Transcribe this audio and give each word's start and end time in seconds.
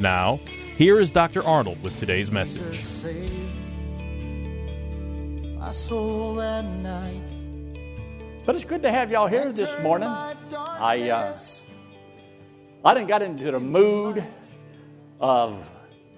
Now, 0.00 0.40
here 0.76 0.98
is 1.00 1.12
Dr. 1.12 1.44
Arnold 1.44 1.80
with 1.82 1.96
today's 1.98 2.30
message. 2.30 2.80
saved 2.80 3.32
my 5.58 5.70
soul 5.70 6.34
that 6.34 6.64
night. 6.64 7.22
But 8.44 8.56
it's 8.56 8.64
good 8.64 8.82
to 8.82 8.90
have 8.90 9.10
y'all 9.10 9.28
here 9.28 9.52
this 9.52 9.80
morning. 9.82 10.08
I 10.08 11.10
uh, 11.10 11.38
I 12.84 12.92
didn't 12.92 13.08
got 13.08 13.22
into 13.22 13.50
the 13.52 13.60
mood 13.60 14.22
of 15.20 15.64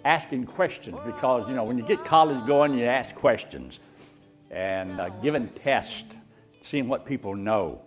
asking 0.04 0.46
questions 0.46 0.96
because 1.04 1.46
you 1.48 1.54
know 1.54 1.64
when 1.64 1.76
you 1.76 1.84
get 1.84 2.02
college 2.04 2.44
going, 2.46 2.78
you 2.78 2.86
ask 2.86 3.14
questions 3.14 3.78
and 4.50 4.98
uh, 4.98 5.10
giving 5.20 5.48
tests, 5.48 6.04
seeing 6.62 6.88
what 6.88 7.04
people 7.04 7.36
know. 7.36 7.82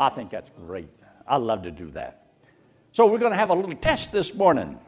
I 0.00 0.08
think 0.08 0.30
that's 0.30 0.50
great. 0.66 0.90
I 1.28 1.36
love 1.36 1.62
to 1.62 1.70
do 1.70 1.90
that. 1.92 2.26
So 2.90 3.06
we're 3.06 3.18
going 3.18 3.32
to 3.32 3.38
have 3.38 3.50
a 3.50 3.54
little 3.54 3.72
test 3.72 4.10
this 4.12 4.34
morning. 4.34 4.78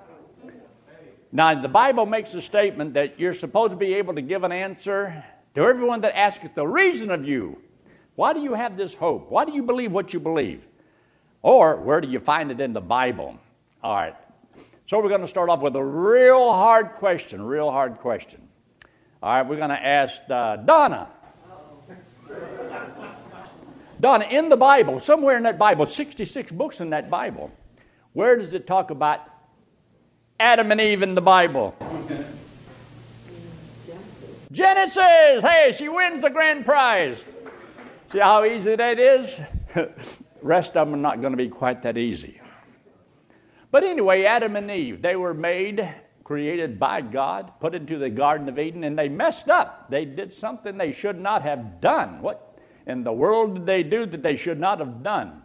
Now, 1.36 1.60
the 1.60 1.68
Bible 1.68 2.06
makes 2.06 2.32
a 2.34 2.40
statement 2.40 2.94
that 2.94 3.18
you're 3.18 3.34
supposed 3.34 3.72
to 3.72 3.76
be 3.76 3.94
able 3.94 4.14
to 4.14 4.22
give 4.22 4.44
an 4.44 4.52
answer 4.52 5.24
to 5.56 5.62
everyone 5.62 6.02
that 6.02 6.16
asks 6.16 6.48
the 6.54 6.64
reason 6.64 7.10
of 7.10 7.26
you. 7.26 7.60
Why 8.14 8.32
do 8.32 8.40
you 8.40 8.54
have 8.54 8.76
this 8.76 8.94
hope? 8.94 9.32
Why 9.32 9.44
do 9.44 9.52
you 9.52 9.64
believe 9.64 9.90
what 9.90 10.14
you 10.14 10.20
believe? 10.20 10.62
Or 11.42 11.74
where 11.74 12.00
do 12.00 12.06
you 12.06 12.20
find 12.20 12.52
it 12.52 12.60
in 12.60 12.72
the 12.72 12.80
Bible? 12.80 13.36
All 13.82 13.96
right. 13.96 14.14
So 14.86 15.02
we're 15.02 15.08
going 15.08 15.22
to 15.22 15.28
start 15.28 15.48
off 15.48 15.60
with 15.60 15.74
a 15.74 15.82
real 15.82 16.52
hard 16.52 16.92
question, 16.92 17.44
real 17.44 17.68
hard 17.68 17.98
question. 17.98 18.40
All 19.20 19.34
right, 19.34 19.42
we're 19.42 19.56
going 19.56 19.70
to 19.70 19.84
ask 19.84 20.22
uh, 20.30 20.54
Donna. 20.58 21.08
Donna, 23.98 24.26
in 24.30 24.48
the 24.48 24.56
Bible, 24.56 25.00
somewhere 25.00 25.36
in 25.36 25.42
that 25.42 25.58
Bible, 25.58 25.86
66 25.86 26.52
books 26.52 26.80
in 26.80 26.90
that 26.90 27.10
Bible, 27.10 27.50
where 28.12 28.36
does 28.36 28.54
it 28.54 28.68
talk 28.68 28.90
about 28.90 29.33
Adam 30.44 30.70
and 30.72 30.78
Eve 30.78 31.02
in 31.02 31.14
the 31.14 31.22
Bible? 31.22 31.74
Genesis! 34.52 35.42
Hey, 35.42 35.72
she 35.74 35.88
wins 35.88 36.20
the 36.20 36.28
grand 36.28 36.66
prize. 36.66 37.24
See 38.12 38.18
how 38.18 38.44
easy 38.44 38.76
that 38.76 38.98
is? 38.98 39.40
Rest 40.42 40.76
of 40.76 40.86
them 40.86 40.96
are 40.96 40.98
not 40.98 41.22
going 41.22 41.32
to 41.32 41.38
be 41.38 41.48
quite 41.48 41.82
that 41.84 41.96
easy. 41.96 42.42
But 43.70 43.84
anyway, 43.84 44.24
Adam 44.24 44.54
and 44.56 44.70
Eve, 44.70 45.00
they 45.00 45.16
were 45.16 45.32
made, 45.32 45.88
created 46.24 46.78
by 46.78 47.00
God, 47.00 47.50
put 47.58 47.74
into 47.74 47.96
the 47.96 48.10
Garden 48.10 48.46
of 48.50 48.58
Eden, 48.58 48.84
and 48.84 48.98
they 48.98 49.08
messed 49.08 49.48
up. 49.48 49.90
They 49.90 50.04
did 50.04 50.30
something 50.30 50.76
they 50.76 50.92
should 50.92 51.18
not 51.18 51.40
have 51.40 51.80
done. 51.80 52.20
What 52.20 52.58
in 52.86 53.02
the 53.02 53.12
world 53.12 53.54
did 53.54 53.64
they 53.64 53.82
do 53.82 54.04
that 54.04 54.22
they 54.22 54.36
should 54.36 54.60
not 54.60 54.78
have 54.80 55.02
done? 55.02 55.40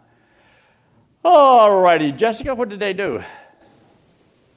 All 1.24 1.80
righty, 1.80 2.12
Jessica, 2.12 2.54
what 2.54 2.68
did 2.68 2.80
they 2.80 2.92
do? 2.92 3.22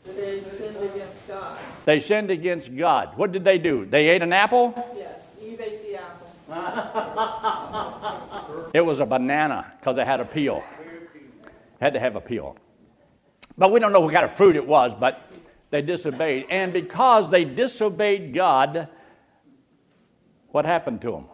They 0.06 0.41
sinned 0.41 0.78
against 0.78 1.28
God. 1.28 1.59
They 1.86 2.00
sinned 2.00 2.31
against 2.31 2.75
God. 2.75 3.18
What 3.18 3.31
did 3.31 3.44
they 3.44 3.58
do? 3.58 3.86
They 3.86 4.09
ate 4.09 4.22
an 4.22 4.34
apple? 4.34 4.74
Yes, 4.97 5.28
Eve 5.41 5.62
ate 5.62 5.81
the 5.84 5.96
apple. 5.96 6.09
It 8.74 8.81
was 8.81 9.00
a 9.00 9.06
banana 9.06 9.72
because 9.80 9.97
it 10.00 10.08
had 10.08 10.19
a 10.19 10.25
peel. 10.25 10.63
Had 11.80 11.94
to 11.94 12.00
have 12.00 12.16
a 12.16 12.22
peel. 12.22 12.58
But 13.58 13.72
we 13.72 13.80
don't 13.80 13.94
know 13.94 14.00
what 14.00 14.12
kind 14.13 14.25
of 14.25 14.36
fruit 14.36 14.56
it 14.56 14.66
was, 14.66 14.94
but 15.00 15.31
they 15.69 15.84
disobeyed. 15.84 16.47
And 16.50 16.74
because 16.74 17.30
they 17.30 17.46
disobeyed 17.46 18.34
God, 18.34 18.88
what 20.50 20.66
happened 20.66 21.02
to 21.02 21.12
them? 21.12 21.25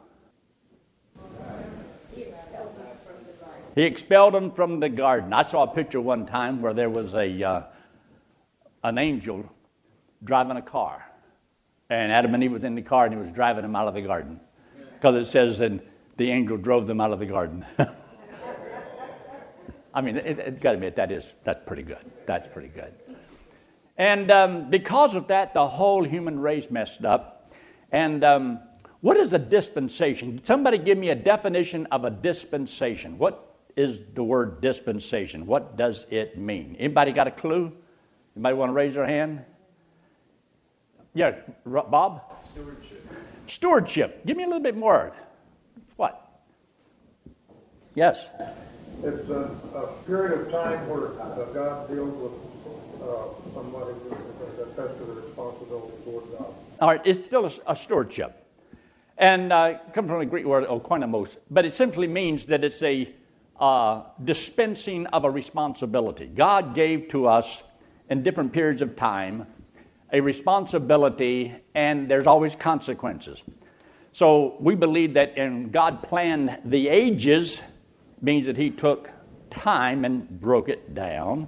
He 3.75 3.83
expelled 3.83 4.33
them 4.33 4.51
from 4.51 4.81
the 4.81 4.89
garden. 4.89 5.31
I 5.31 5.43
saw 5.43 5.63
a 5.63 5.73
picture 5.73 6.01
one 6.01 6.25
time 6.25 6.61
where 6.61 6.73
there 6.73 6.89
was 6.89 7.13
a 7.13 7.43
uh, 7.43 7.61
an 8.83 8.97
angel 8.97 9.49
driving 10.23 10.57
a 10.57 10.61
car, 10.61 11.05
and 11.89 12.11
Adam 12.11 12.33
and 12.33 12.43
Eve 12.43 12.53
was 12.53 12.63
in 12.63 12.75
the 12.75 12.81
car, 12.81 13.05
and 13.05 13.13
he 13.13 13.19
was 13.19 13.31
driving 13.31 13.63
them 13.63 13.75
out 13.75 13.87
of 13.87 13.93
the 13.93 14.01
garden, 14.01 14.39
because 14.93 15.15
it 15.15 15.29
says, 15.29 15.59
"and 15.59 15.81
the 16.17 16.31
angel 16.31 16.57
drove 16.57 16.87
them 16.87 17.01
out 17.01 17.11
of 17.11 17.19
the 17.19 17.25
garden." 17.25 17.65
I 19.93 20.01
mean, 20.01 20.17
it, 20.17 20.61
got 20.61 20.71
to 20.71 20.75
admit 20.75 20.95
that 20.97 21.11
is 21.11 21.33
that's 21.43 21.65
pretty 21.65 21.83
good. 21.83 22.05
That's 22.25 22.47
pretty 22.47 22.69
good. 22.69 22.93
And 23.97 24.31
um, 24.31 24.69
because 24.69 25.13
of 25.13 25.27
that, 25.27 25.53
the 25.53 25.67
whole 25.67 26.03
human 26.03 26.39
race 26.39 26.71
messed 26.71 27.03
up. 27.03 27.51
And 27.91 28.23
um, 28.23 28.59
what 29.01 29.17
is 29.17 29.33
a 29.33 29.39
dispensation? 29.39 30.41
Somebody 30.43 30.77
give 30.77 30.97
me 30.97 31.09
a 31.09 31.15
definition 31.15 31.85
of 31.87 32.05
a 32.05 32.09
dispensation. 32.09 33.17
What 33.17 33.55
is 33.75 33.99
the 34.13 34.23
word 34.23 34.61
dispensation? 34.61 35.45
What 35.45 35.75
does 35.75 36.05
it 36.09 36.37
mean? 36.37 36.77
Anybody 36.79 37.11
got 37.11 37.27
a 37.27 37.31
clue? 37.31 37.73
Anybody 38.39 38.55
want 38.55 38.69
to 38.69 38.73
raise 38.73 38.93
their 38.93 39.05
hand? 39.05 39.43
Yeah, 41.13 41.35
Bob. 41.65 42.21
Stewardship. 42.53 43.11
Stewardship. 43.47 44.25
Give 44.25 44.37
me 44.37 44.43
a 44.43 44.47
little 44.47 44.63
bit 44.63 44.77
more. 44.77 45.11
What? 45.97 46.39
Yes. 47.95 48.29
It's 49.03 49.29
a, 49.29 49.51
a 49.75 49.87
period 50.07 50.39
of 50.39 50.51
time 50.53 50.87
where 50.87 51.09
God 51.53 51.89
deals 51.89 52.15
with 52.15 52.31
uh, 53.03 53.25
somebody 53.53 53.91
that 54.57 54.73
that's 54.73 54.97
the 54.97 55.03
responsibility 55.03 55.97
toward 56.05 56.23
God. 56.31 56.53
All 56.79 56.87
right, 56.87 57.01
it's 57.03 57.25
still 57.25 57.45
a, 57.45 57.51
a 57.67 57.75
stewardship. 57.75 58.47
And 59.17 59.51
uh, 59.51 59.79
it 59.85 59.93
comes 59.93 60.07
from 60.07 60.19
the 60.19 60.25
Greek 60.25 60.45
word 60.45 60.65
oikonomos, 60.65 61.35
but 61.51 61.65
it 61.65 61.73
simply 61.73 62.07
means 62.07 62.45
that 62.45 62.63
it's 62.63 62.81
a 62.83 63.13
uh, 63.59 64.03
dispensing 64.23 65.07
of 65.07 65.25
a 65.25 65.29
responsibility. 65.29 66.27
God 66.27 66.73
gave 66.73 67.09
to 67.09 67.27
us 67.27 67.63
in 68.09 68.23
different 68.23 68.51
periods 68.51 68.81
of 68.81 68.95
time 68.95 69.47
a 70.11 70.21
responsibility, 70.21 71.53
and 71.75 72.09
there's 72.09 72.27
always 72.27 72.55
consequences. 72.55 73.43
So 74.11 74.57
we 74.59 74.75
believe 74.75 75.13
that 75.13 75.37
in 75.37 75.69
God 75.69 76.01
planned 76.01 76.57
the 76.65 76.89
ages 76.89 77.61
means 78.21 78.47
that 78.47 78.57
He 78.57 78.71
took 78.71 79.09
time 79.51 80.05
and 80.05 80.41
broke 80.41 80.69
it 80.69 80.93
down. 80.95 81.47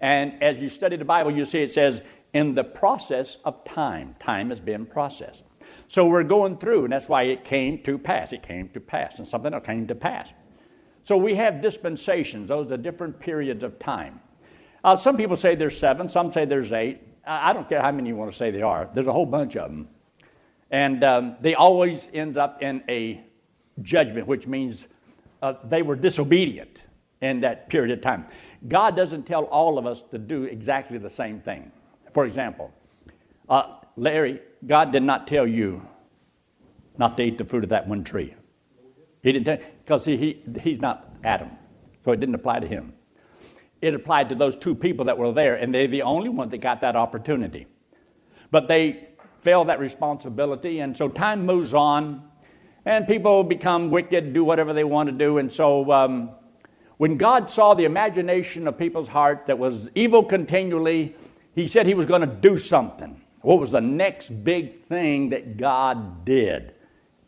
And 0.00 0.42
as 0.42 0.56
you 0.56 0.68
study 0.68 0.96
the 0.96 1.04
Bible, 1.04 1.30
you 1.30 1.44
see 1.44 1.62
it 1.62 1.70
says, 1.70 2.02
in 2.32 2.54
the 2.54 2.64
process 2.64 3.38
of 3.44 3.64
time, 3.64 4.14
time 4.20 4.50
has 4.50 4.60
been 4.60 4.86
processed. 4.86 5.44
So 5.88 6.06
we're 6.06 6.24
going 6.24 6.58
through, 6.58 6.84
and 6.84 6.92
that's 6.92 7.08
why 7.08 7.24
it 7.24 7.44
came 7.44 7.82
to 7.82 7.98
pass. 7.98 8.32
It 8.32 8.42
came 8.42 8.68
to 8.70 8.80
pass, 8.80 9.18
and 9.18 9.26
something 9.26 9.52
else 9.52 9.66
came 9.66 9.86
to 9.88 9.94
pass. 9.94 10.32
So 11.04 11.16
we 11.16 11.34
have 11.36 11.62
dispensations, 11.62 12.48
those 12.48 12.70
are 12.70 12.76
different 12.76 13.18
periods 13.18 13.62
of 13.62 13.78
time. 13.78 14.20
Uh, 14.82 14.96
some 14.96 15.16
people 15.16 15.36
say 15.36 15.54
there's 15.54 15.78
seven, 15.78 16.08
some 16.08 16.32
say 16.32 16.44
there's 16.44 16.72
eight. 16.72 17.00
I 17.26 17.52
don't 17.52 17.68
care 17.68 17.82
how 17.82 17.92
many 17.92 18.08
you 18.08 18.16
want 18.16 18.30
to 18.32 18.36
say 18.36 18.50
there 18.50 18.64
are, 18.64 18.88
there's 18.94 19.06
a 19.06 19.12
whole 19.12 19.26
bunch 19.26 19.56
of 19.56 19.70
them. 19.70 19.88
And 20.70 21.04
um, 21.04 21.36
they 21.40 21.54
always 21.54 22.08
end 22.14 22.38
up 22.38 22.62
in 22.62 22.82
a 22.88 23.22
judgment, 23.82 24.26
which 24.26 24.46
means 24.46 24.86
uh, 25.42 25.54
they 25.64 25.82
were 25.82 25.96
disobedient 25.96 26.82
in 27.20 27.40
that 27.40 27.68
period 27.68 27.90
of 27.90 28.00
time. 28.02 28.26
God 28.68 28.96
doesn't 28.96 29.24
tell 29.24 29.44
all 29.44 29.78
of 29.78 29.86
us 29.86 30.02
to 30.10 30.18
do 30.18 30.44
exactly 30.44 30.98
the 30.98 31.10
same 31.10 31.40
thing. 31.40 31.70
For 32.14 32.24
example, 32.24 32.72
uh, 33.48 33.78
Larry, 33.96 34.40
God 34.66 34.92
did 34.92 35.02
not 35.02 35.26
tell 35.26 35.46
you 35.46 35.86
not 36.98 37.16
to 37.16 37.22
eat 37.22 37.38
the 37.38 37.44
fruit 37.44 37.64
of 37.64 37.70
that 37.70 37.88
one 37.88 38.04
tree. 38.04 38.34
He 39.22 39.32
didn't 39.32 39.44
tell 39.46 39.58
because 39.84 40.04
he, 40.04 40.16
he, 40.16 40.42
he's 40.60 40.80
not 40.80 41.14
Adam, 41.24 41.50
so 42.04 42.12
it 42.12 42.20
didn't 42.20 42.34
apply 42.34 42.60
to 42.60 42.66
him. 42.66 42.92
It 43.80 43.94
applied 43.94 44.28
to 44.28 44.34
those 44.34 44.56
two 44.56 44.74
people 44.74 45.06
that 45.06 45.16
were 45.16 45.32
there, 45.32 45.54
and 45.56 45.74
they're 45.74 45.86
the 45.86 46.02
only 46.02 46.28
ones 46.28 46.50
that 46.50 46.58
got 46.58 46.82
that 46.82 46.96
opportunity. 46.96 47.66
But 48.50 48.68
they 48.68 49.08
fail 49.42 49.64
that 49.66 49.80
responsibility. 49.80 50.80
And 50.80 50.96
so 50.96 51.08
time 51.08 51.46
moves 51.46 51.72
on, 51.72 52.22
and 52.84 53.06
people 53.06 53.42
become 53.44 53.90
wicked, 53.90 54.32
do 54.32 54.44
whatever 54.44 54.72
they 54.72 54.84
want 54.84 55.08
to 55.08 55.14
do. 55.14 55.38
And 55.38 55.52
so 55.52 55.90
um, 55.90 56.30
when 56.98 57.16
God 57.16 57.50
saw 57.50 57.74
the 57.74 57.84
imagination 57.84 58.68
of 58.68 58.76
people's 58.76 59.08
heart 59.08 59.46
that 59.46 59.58
was 59.58 59.88
evil 59.94 60.22
continually, 60.22 61.16
He 61.54 61.66
said 61.68 61.86
He 61.86 61.94
was 61.94 62.06
going 62.06 62.20
to 62.20 62.26
do 62.26 62.58
something. 62.58 63.20
What 63.42 63.58
was 63.58 63.70
the 63.70 63.80
next 63.80 64.44
big 64.44 64.86
thing 64.86 65.30
that 65.30 65.56
God 65.56 66.26
did? 66.26 66.74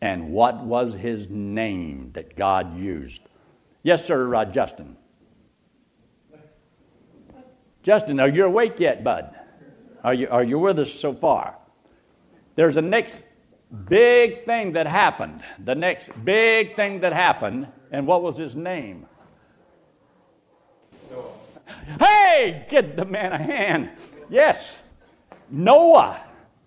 And 0.01 0.29
what 0.31 0.63
was 0.63 0.93
His 0.93 1.29
name 1.29 2.11
that 2.13 2.35
God 2.35 2.77
used? 2.77 3.21
Yes, 3.81 4.05
sir, 4.05 4.35
uh, 4.35 4.45
Justin. 4.45 4.97
Justin, 7.83 8.21
are 8.21 8.29
you 8.29 8.45
awake 8.45 8.79
yet, 8.79 9.03
bud? 9.03 9.35
Are 10.03 10.13
you, 10.13 10.27
are 10.29 10.43
you 10.43 10.57
with 10.57 10.79
us 10.79 10.91
so 10.91 11.13
far? 11.13 11.55
There's 12.55 12.77
a 12.77 12.81
next 12.81 13.21
big 13.89 14.45
thing 14.45 14.73
that 14.73 14.87
happened. 14.87 15.41
The 15.63 15.75
next 15.75 16.09
big 16.23 16.75
thing 16.75 17.01
that 17.01 17.11
happened, 17.11 17.67
and 17.91 18.07
what 18.07 18.23
was 18.23 18.37
his 18.37 18.55
name? 18.55 19.05
Noah. 21.11 21.31
Hey, 21.99 22.65
get 22.69 22.95
the 22.95 23.05
man 23.05 23.33
a 23.33 23.37
hand. 23.37 23.89
Yes, 24.29 24.77
Noah. 25.49 26.21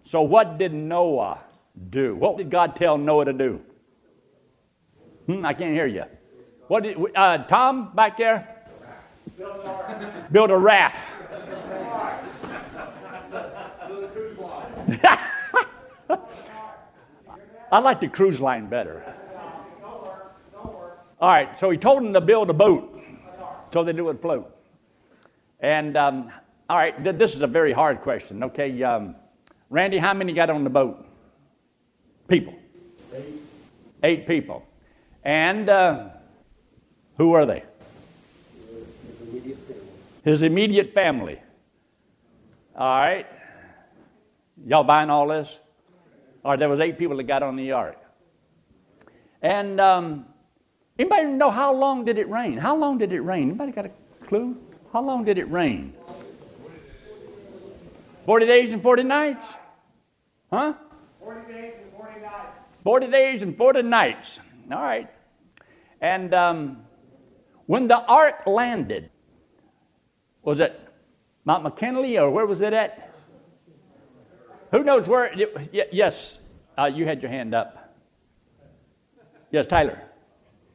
So, 0.05 0.23
what 0.23 0.59
did 0.59 0.73
Noah 0.73 1.41
do? 1.91 2.15
What 2.15 2.37
did 2.37 2.51
God 2.51 2.77
tell 2.77 2.99
Noah 2.99 3.25
to 3.25 3.33
do? 3.33 3.61
Hmm, 5.27 5.45
I 5.45 5.55
can't 5.55 5.73
hear 5.73 5.87
you. 5.87 6.05
What 6.69 6.83
did 6.83 6.97
uh, 7.15 7.39
Tom 7.45 7.93
back 7.95 8.19
there? 8.19 8.56
Build 9.37 9.51
a 9.65 9.69
raft. 9.69 10.33
Build 10.33 10.51
a 10.51 10.59
raft. 10.59 11.03
I 17.73 17.79
like 17.81 18.01
the 18.01 18.09
cruise 18.09 18.41
line 18.41 18.69
better. 18.69 19.03
All 21.19 21.31
right, 21.31 21.59
so 21.59 21.71
he 21.71 21.79
told 21.79 22.03
them 22.03 22.13
to 22.13 22.21
build 22.21 22.51
a 22.51 22.53
boat 22.53 23.01
so 23.73 23.83
that 23.85 23.99
it 23.99 24.03
would 24.03 24.21
float. 24.21 24.55
And 25.61 25.97
um, 25.97 26.31
all 26.69 26.77
right, 26.77 27.03
th- 27.03 27.17
this 27.17 27.35
is 27.35 27.43
a 27.43 27.47
very 27.47 27.73
hard 27.73 28.03
question. 28.03 28.45
Okay, 28.45 28.83
um, 28.83 29.17
Randy, 29.71 29.99
how 29.99 30.15
many 30.15 30.33
got 30.33 30.51
on 30.51 30.63
the 30.63 30.71
boat? 30.71 31.05
People. 32.29 32.55
Eight. 33.15 33.25
Eight 34.03 34.27
people. 34.27 34.65
And 35.25 35.69
uh, 35.69 36.09
who 37.17 37.33
are 37.33 37.47
they? 37.47 37.65
His 40.27 40.43
immediate 40.43 40.93
family. 40.93 41.41
All 42.77 42.85
right. 42.85 43.27
Y'all 44.67 44.83
buying 44.83 45.09
all 45.09 45.29
this? 45.29 45.57
Or 46.43 46.57
there 46.57 46.69
was 46.69 46.81
eight 46.81 46.99
people 46.99 47.17
that 47.19 47.23
got 47.29 47.45
on 47.45 47.55
the 47.55 47.71
ark. 47.71 47.97
And 49.41 49.81
um, 49.81 50.27
anybody 50.99 51.27
know 51.27 51.53
how 51.53 51.73
long 51.73 52.05
did 52.05 52.19
it 52.19 52.29
rain? 52.29 52.59
How 52.59 52.77
long 52.77 52.99
did 52.99 53.13
it 53.13 53.21
rain? 53.21 53.51
Anybody 53.51 53.71
got 53.71 53.87
a 53.87 53.91
clue? 54.27 54.57
How 54.93 55.01
long 55.01 55.25
did 55.25 55.39
it 55.39 55.49
rain? 55.49 55.95
40 58.25 58.47
days 58.47 58.73
and 58.73 58.83
40 58.83 59.05
nights? 59.05 59.55
Huh? 60.53 60.73
40 61.21 61.53
days 61.53 61.75
and 61.81 61.93
40 61.97 62.21
nights. 62.21 62.59
40 62.83 63.07
days 63.13 63.43
and 63.45 63.57
40 63.57 63.83
nights. 63.83 64.41
All 64.73 64.83
right. 64.83 65.09
And 66.01 66.35
um, 66.35 66.79
when 67.67 67.87
the 67.87 68.05
ark 68.05 68.45
landed, 68.49 69.11
was 70.47 70.61
it 70.61 70.81
Mount 71.45 71.65
McKinley 71.65 72.17
or 72.19 72.31
where 72.31 72.47
was 72.47 72.63
it 72.63 72.73
at? 72.73 73.13
Who 74.71 74.85
knows 74.85 75.09
where? 75.09 75.35
Yes, 75.73 76.39
uh, 76.79 76.85
you 76.87 77.05
had 77.05 77.21
your 77.21 77.31
hand 77.31 77.55
up. 77.55 77.95
Yes, 79.51 79.67
Tyler. 79.67 80.01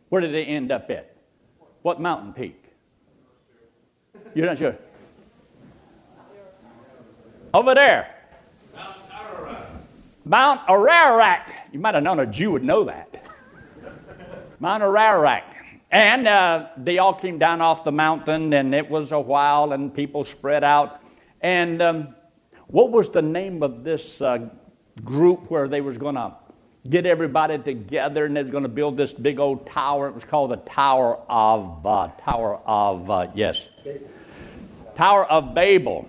Where 0.09 0.21
did 0.21 0.33
they 0.33 0.43
end 0.43 0.71
up 0.71 0.91
at? 0.91 1.15
What 1.83 2.01
mountain 2.01 2.33
peak? 2.33 2.63
You're 4.35 4.45
not 4.45 4.57
sure? 4.57 4.77
Over 7.53 7.73
there. 7.73 8.15
Mount 10.25 10.61
Ararat. 10.69 11.49
You 11.71 11.79
might 11.79 11.95
have 11.95 12.03
known 12.03 12.19
a 12.19 12.25
Jew 12.25 12.51
would 12.51 12.63
know 12.63 12.83
that. 12.83 13.25
Mount 14.59 14.83
Ararat. 14.83 15.50
And 15.91 16.25
uh, 16.25 16.67
they 16.77 16.99
all 16.99 17.13
came 17.13 17.37
down 17.37 17.59
off 17.59 17.83
the 17.83 17.91
mountain, 17.91 18.53
and 18.53 18.73
it 18.73 18.89
was 18.89 19.11
a 19.11 19.19
while, 19.19 19.73
and 19.73 19.93
people 19.93 20.23
spread 20.23 20.63
out. 20.63 21.01
And 21.41 21.81
um, 21.81 22.15
what 22.67 22.91
was 22.91 23.09
the 23.09 23.21
name 23.21 23.61
of 23.61 23.83
this 23.83 24.21
uh, 24.21 24.47
group 25.03 25.51
where 25.51 25.67
they 25.67 25.81
was 25.81 25.97
going 25.97 26.15
to 26.15 26.33
get 26.89 27.05
everybody 27.05 27.57
together 27.57 28.25
and 28.25 28.35
they 28.35 28.41
was 28.41 28.51
going 28.51 28.63
to 28.63 28.69
build 28.69 28.95
this 28.95 29.11
big 29.11 29.39
old 29.39 29.67
tower? 29.67 30.07
It 30.07 30.15
was 30.15 30.23
called 30.23 30.51
the 30.51 30.57
Tower 30.57 31.19
of 31.29 31.85
uh, 31.85 32.09
Tower 32.19 32.61
of 32.65 33.09
uh, 33.09 33.27
yes, 33.35 33.67
Tower 34.95 35.25
of 35.25 35.53
Babel. 35.53 36.07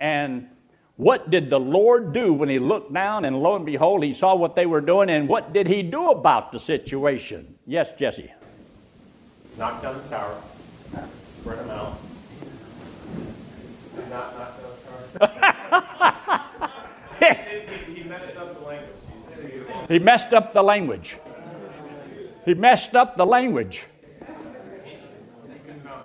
And 0.00 0.48
what 0.96 1.30
did 1.30 1.50
the 1.50 1.60
Lord 1.60 2.12
do 2.12 2.32
when 2.32 2.48
He 2.48 2.58
looked 2.58 2.92
down 2.92 3.24
and 3.24 3.40
lo 3.40 3.54
and 3.54 3.64
behold, 3.64 4.02
He 4.02 4.12
saw 4.12 4.34
what 4.34 4.56
they 4.56 4.66
were 4.66 4.80
doing? 4.80 5.08
And 5.08 5.28
what 5.28 5.52
did 5.52 5.68
He 5.68 5.82
do 5.82 6.10
about 6.10 6.50
the 6.50 6.58
situation? 6.58 7.54
Yes, 7.64 7.92
Jesse. 7.96 8.32
Knock 9.58 9.82
down 9.82 10.02
the 10.02 10.08
tower, 10.08 10.40
spread 11.38 11.58
them 11.58 11.70
out. 11.70 11.98
Not 14.08 14.38
knock 14.38 14.60
down 14.60 14.70
the 15.12 15.28
tower. 15.28 15.40
he, 17.88 18.02
messed 18.04 18.36
up 18.36 18.54
the 18.54 18.64
language. 18.66 18.96
He 19.88 19.98
messed 19.98 20.32
up 20.32 20.52
the 20.52 20.62
language. 20.62 21.16
He 22.44 22.54
messed 22.54 22.94
up 22.94 23.16
the 23.16 23.26
language. 23.26 23.84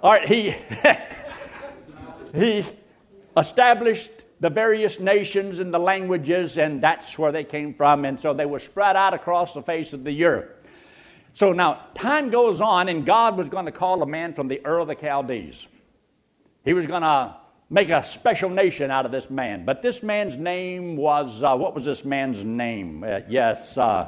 All 0.04 0.12
right, 0.12 0.28
he 0.28 0.54
he 2.36 2.66
established 3.38 4.12
the 4.40 4.50
various 4.50 5.00
nations 5.00 5.60
and 5.60 5.74
the 5.74 5.80
languages, 5.80 6.58
and 6.58 6.82
that's 6.82 7.18
where 7.18 7.32
they 7.32 7.44
came 7.44 7.74
from, 7.74 8.06
and 8.06 8.20
so 8.20 8.34
they 8.34 8.46
were 8.46 8.60
spread 8.60 8.96
out 8.96 9.14
across 9.14 9.54
the 9.54 9.62
face 9.62 9.94
of 9.94 10.04
the 10.04 10.26
earth. 10.26 10.55
So 11.36 11.52
now 11.52 11.88
time 11.96 12.32
goes 12.32 12.62
on, 12.62 12.88
and 12.88 13.06
God 13.06 13.38
was 13.38 13.50
going 13.50 13.66
to 13.66 13.72
call 13.72 14.02
a 14.02 14.06
man 14.06 14.34
from 14.34 14.48
the 14.48 14.66
Ur 14.66 14.80
of 14.80 14.88
the 14.88 14.96
Chaldees. 14.96 15.68
He 16.64 16.74
was 16.74 16.88
going 16.88 17.02
to 17.02 17.36
make 17.70 17.90
a 17.90 18.04
special 18.04 18.50
nation 18.50 18.90
out 18.90 19.06
of 19.06 19.12
this 19.12 19.30
man. 19.30 19.66
But 19.66 19.82
this 19.82 20.02
man's 20.02 20.38
name 20.38 20.96
was, 20.96 21.44
uh, 21.44 21.56
what 21.58 21.76
was 21.76 21.84
this 21.84 22.06
man's 22.06 22.44
name? 22.46 23.04
Uh, 23.04 23.20
yes. 23.28 23.78
Uh, 23.78 24.08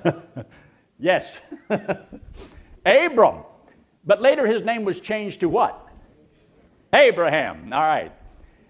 Abram. 0.00 0.22
yes. 0.98 1.38
Abram. 2.86 3.42
But 4.04 4.22
later 4.22 4.46
his 4.46 4.62
name 4.62 4.84
was 4.84 4.98
changed 4.98 5.40
to 5.40 5.48
what? 5.50 5.88
Abraham. 6.94 7.70
All 7.70 7.82
right. 7.82 8.12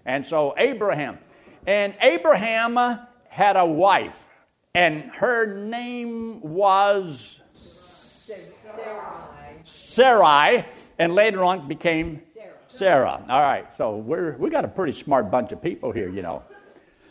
And 0.05 0.25
so 0.25 0.55
Abraham. 0.57 1.19
And 1.65 1.95
Abraham 2.01 2.99
had 3.29 3.55
a 3.55 3.65
wife, 3.65 4.27
and 4.75 5.03
her 5.11 5.45
name 5.45 6.41
was 6.41 7.39
Sarai. 7.63 9.61
Sarai 9.63 10.65
and 10.97 11.13
later 11.13 11.43
on 11.43 11.67
became 11.67 12.21
Sarah. 12.33 12.55
Sarah. 12.67 13.25
All 13.29 13.41
right, 13.41 13.67
so 13.77 13.97
we're 13.97 14.35
we 14.37 14.49
got 14.49 14.65
a 14.65 14.67
pretty 14.67 14.93
smart 14.93 15.29
bunch 15.29 15.51
of 15.51 15.61
people 15.61 15.91
here, 15.91 16.09
you 16.09 16.23
know. 16.23 16.41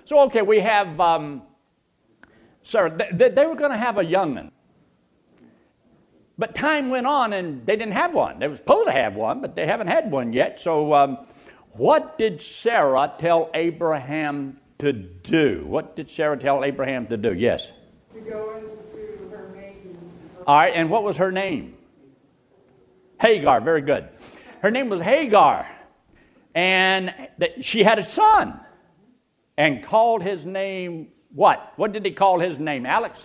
So 0.06 0.18
okay, 0.22 0.42
we 0.42 0.58
have 0.58 1.00
um, 1.00 1.42
Sarah. 2.64 2.90
They, 3.12 3.28
they 3.28 3.46
were 3.46 3.54
going 3.54 3.70
to 3.70 3.78
have 3.78 3.96
a 3.96 4.04
youngman, 4.04 4.50
but 6.36 6.56
time 6.56 6.90
went 6.90 7.06
on 7.06 7.32
and 7.32 7.64
they 7.64 7.76
didn't 7.76 7.94
have 7.94 8.12
one. 8.12 8.40
They 8.40 8.48
were 8.48 8.56
supposed 8.56 8.88
to 8.88 8.92
have 8.92 9.14
one, 9.14 9.40
but 9.40 9.54
they 9.54 9.66
haven't 9.66 9.86
had 9.86 10.10
one 10.10 10.32
yet. 10.32 10.58
So, 10.58 10.92
um, 10.94 11.18
what 11.74 12.18
did 12.18 12.42
Sarah 12.42 13.14
tell 13.18 13.50
Abraham 13.54 14.58
to 14.82 14.92
do? 14.92 15.64
What 15.64 15.94
did 15.94 16.10
Sarah 16.10 16.36
tell 16.36 16.64
Abraham 16.64 17.06
to 17.06 17.16
do? 17.16 17.32
Yes. 17.32 17.70
To 18.14 18.20
go 18.20 18.56
into 18.56 19.30
her 19.30 19.48
maiden. 19.54 19.96
All 20.44 20.56
right, 20.56 20.72
and 20.74 20.90
what 20.90 21.04
was 21.04 21.18
her 21.18 21.30
name? 21.30 21.76
Hagar, 23.20 23.60
very 23.60 23.82
good. 23.82 24.08
Her 24.60 24.72
name 24.72 24.88
was 24.88 25.00
Hagar. 25.00 25.68
And 26.52 27.14
that 27.38 27.64
she 27.64 27.84
had 27.84 28.00
a 28.00 28.04
son 28.04 28.58
and 29.56 29.84
called 29.84 30.24
his 30.24 30.44
name 30.44 31.08
what? 31.32 31.72
What 31.76 31.92
did 31.92 32.04
he 32.04 32.10
call 32.10 32.40
his 32.40 32.58
name? 32.58 32.84
Alex? 32.84 33.24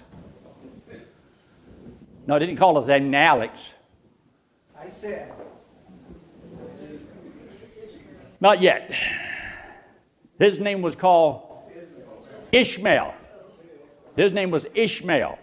No, 2.27 2.35
he 2.35 2.45
didn't 2.45 2.59
call 2.59 2.77
his 2.79 2.87
name 2.87 3.13
Alex. 3.15 3.73
I 4.79 4.91
said. 4.91 5.33
Not 8.39 8.61
yet. 8.61 8.93
His 10.37 10.59
name 10.59 10.83
was 10.83 10.95
called 10.95 11.46
Ishmael. 12.51 13.13
His 14.15 14.33
name 14.33 14.51
was 14.51 14.65
Ishmael. 14.73 15.37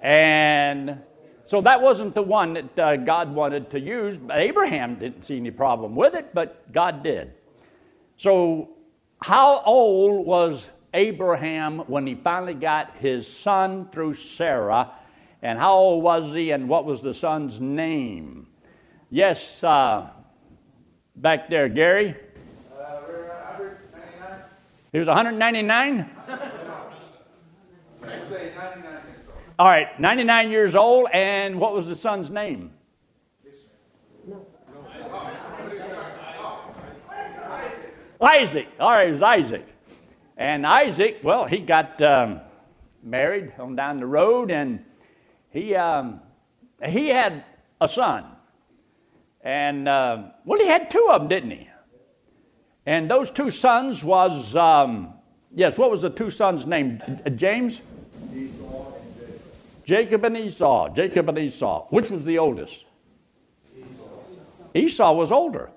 And 0.00 1.00
so 1.46 1.60
that 1.62 1.80
wasn't 1.80 2.14
the 2.14 2.22
one 2.22 2.54
that 2.54 2.78
uh, 2.78 2.96
God 2.96 3.34
wanted 3.34 3.70
to 3.70 3.80
use. 3.80 4.18
Abraham 4.30 4.96
didn't 4.98 5.24
see 5.24 5.36
any 5.36 5.50
problem 5.50 5.94
with 5.96 6.14
it, 6.14 6.34
but 6.34 6.72
God 6.72 7.02
did. 7.02 7.32
So 8.18 8.70
How 9.22 9.62
old 9.62 10.26
was 10.26 10.68
Abraham 10.92 11.80
when 11.80 12.06
he 12.06 12.14
finally 12.14 12.54
got 12.54 12.96
his 12.98 13.26
son 13.26 13.88
through 13.90 14.14
Sarah? 14.14 14.92
And 15.42 15.58
how 15.58 15.74
old 15.74 16.02
was 16.02 16.32
he, 16.32 16.50
and 16.50 16.68
what 16.68 16.84
was 16.84 17.02
the 17.02 17.14
son's 17.14 17.60
name? 17.60 18.48
Yes, 19.10 19.62
uh, 19.62 20.10
back 21.14 21.48
there, 21.48 21.68
Gary. 21.68 22.16
He 24.96 24.98
was 24.98 25.08
199? 25.08 26.10
All 29.58 29.66
right, 29.66 30.00
99 30.00 30.50
years 30.50 30.74
old, 30.74 31.08
and 31.12 31.60
what 31.60 31.74
was 31.74 31.86
the 31.86 31.94
son's 31.94 32.30
name? 32.30 32.70
Isaac. 38.22 38.68
All 38.80 38.88
right, 38.88 39.08
it 39.08 39.10
was 39.10 39.20
Isaac. 39.20 39.66
And 40.38 40.66
Isaac, 40.66 41.18
well, 41.22 41.44
he 41.44 41.58
got 41.58 42.00
um, 42.00 42.40
married 43.02 43.52
on 43.58 43.76
down 43.76 44.00
the 44.00 44.06
road, 44.06 44.50
and 44.50 44.82
he 45.50 45.74
um, 45.74 46.22
he 46.82 47.10
had 47.10 47.44
a 47.82 47.86
son. 47.86 48.24
And 49.42 49.88
uh, 49.88 50.22
well, 50.46 50.58
he 50.58 50.66
had 50.66 50.88
two 50.88 51.06
of 51.10 51.20
them, 51.20 51.28
didn't 51.28 51.50
he? 51.50 51.68
And 52.86 53.10
those 53.10 53.30
two 53.32 53.50
sons 53.50 54.04
was 54.04 54.54
um, 54.54 55.14
yes, 55.54 55.76
what 55.76 55.90
was 55.90 56.02
the 56.02 56.10
two 56.10 56.30
sons' 56.30 56.66
name? 56.66 57.02
James. 57.34 57.80
Jacob 59.84 60.24
and 60.24 60.36
Esau. 60.36 60.88
Jacob 60.94 61.28
and 61.28 61.38
Esau. 61.38 61.86
Which 61.90 62.10
was 62.10 62.24
the 62.24 62.38
oldest? 62.38 62.86
Esau 64.74 65.12
was 65.14 65.32
older. 65.32 65.70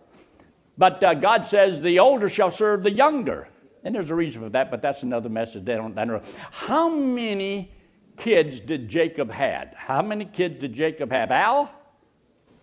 But 0.78 1.04
uh, 1.04 1.14
God 1.14 1.46
says 1.46 1.82
the 1.82 2.00
older 2.00 2.30
shall 2.30 2.52
serve 2.52 2.84
the 2.84 2.92
younger. 2.92 3.48
And 3.84 3.94
there's 3.96 4.10
a 4.10 4.16
reason 4.16 4.42
for 4.42 4.50
that, 4.50 4.72
but 4.72 4.82
that's 4.82 5.04
another 5.04 5.30
message. 5.30 5.64
They 5.64 5.76
don't, 5.76 5.96
they 5.96 6.06
don't. 6.06 6.24
How 6.52 6.90
many 6.90 7.72
kids 8.18 8.60
did 8.60 8.90
Jacob 8.90 9.32
had? 9.32 9.74
How 9.76 10.02
many 10.02 10.26
kids 10.26 10.60
did 10.60 10.74
Jacob 10.74 11.12
have? 11.12 11.32
Al? 11.32 11.72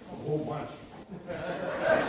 A 0.00 0.14
whole 0.16 0.38
bunch. 0.44 2.02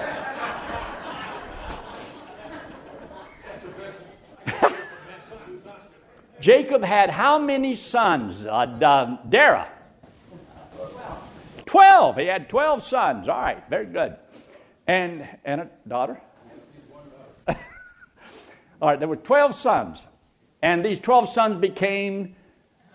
Jacob 6.40 6.84
had 6.84 7.10
how 7.10 7.40
many 7.40 7.76
sons? 7.76 8.46
Uh, 8.46 8.50
uh, 8.50 9.18
Dara. 9.28 9.68
Twelve. 11.66 12.18
He 12.18 12.26
had 12.26 12.50
twelve 12.50 12.84
sons. 12.84 13.28
All 13.28 13.42
right, 13.42 13.64
very 13.70 13.88
good. 13.88 14.16
And 14.88 15.28
and 15.44 15.62
a 15.62 15.70
daughter. 15.88 16.22
All 17.48 17.56
right, 18.82 19.00
there 19.00 19.08
were 19.08 19.16
twelve 19.16 19.56
sons, 19.56 20.06
and 20.62 20.86
these 20.86 21.00
twelve 21.00 21.28
sons 21.30 21.58
became 21.58 22.36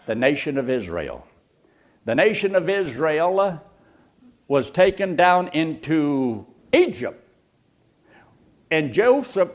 the 0.06 0.14
nation 0.14 0.56
of 0.56 0.70
Israel. 0.70 1.26
The 2.04 2.14
nation 2.14 2.54
of 2.54 2.68
Israel 2.68 3.60
was 4.48 4.70
taken 4.70 5.16
down 5.16 5.48
into 5.48 6.46
Egypt, 6.72 7.22
and 8.70 8.92
Joseph 8.92 9.50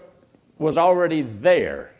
was 0.57 0.77
already 0.77 1.21
there. 1.21 1.96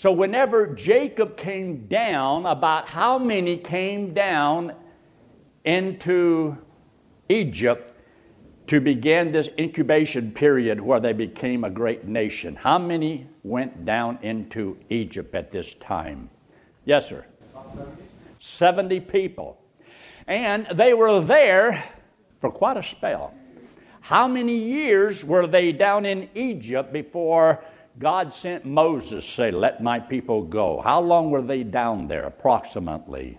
So, 0.00 0.12
whenever 0.12 0.66
Jacob 0.66 1.36
came 1.36 1.86
down, 1.86 2.46
about 2.46 2.88
how 2.88 3.18
many 3.18 3.58
came 3.58 4.14
down 4.14 4.72
into 5.66 6.56
Egypt 7.28 8.00
to 8.68 8.80
begin 8.80 9.30
this 9.30 9.50
incubation 9.58 10.32
period 10.32 10.80
where 10.80 11.00
they 11.00 11.12
became 11.12 11.64
a 11.64 11.68
great 11.68 12.06
nation? 12.06 12.56
How 12.56 12.78
many 12.78 13.26
went 13.42 13.84
down 13.84 14.18
into 14.22 14.78
Egypt 14.88 15.34
at 15.34 15.52
this 15.52 15.74
time? 15.74 16.30
Yes, 16.86 17.06
sir. 17.06 17.26
70 18.38 19.00
people. 19.00 19.60
And 20.26 20.66
they 20.76 20.94
were 20.94 21.20
there 21.20 21.84
for 22.40 22.50
quite 22.50 22.78
a 22.78 22.82
spell. 22.82 23.34
How 24.00 24.26
many 24.26 24.56
years 24.56 25.26
were 25.26 25.46
they 25.46 25.72
down 25.72 26.06
in 26.06 26.30
Egypt 26.34 26.90
before 26.90 27.62
God 28.00 28.32
sent 28.32 28.64
Moses, 28.64 29.26
say, 29.26 29.50
Let 29.50 29.82
my 29.82 30.00
people 30.00 30.42
go. 30.42 30.80
How 30.80 31.02
long 31.02 31.30
were 31.30 31.42
they 31.42 31.62
down 31.62 32.08
there, 32.08 32.24
approximately? 32.24 33.38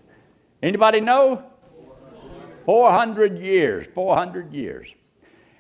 Anybody 0.61 1.01
know? 1.01 1.43
400 2.65 3.39
years. 3.39 3.87
400 3.95 4.53
years. 4.53 4.93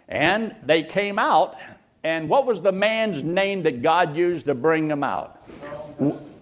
And 0.07 0.55
they 0.63 0.83
came 0.83 1.17
out, 1.17 1.55
and 2.03 2.29
what 2.29 2.45
was 2.45 2.61
the 2.61 2.71
man's 2.71 3.23
name 3.23 3.63
that 3.63 3.81
God 3.81 4.15
used 4.15 4.45
to 4.45 4.53
bring 4.53 4.87
them 4.87 5.03
out? 5.03 5.41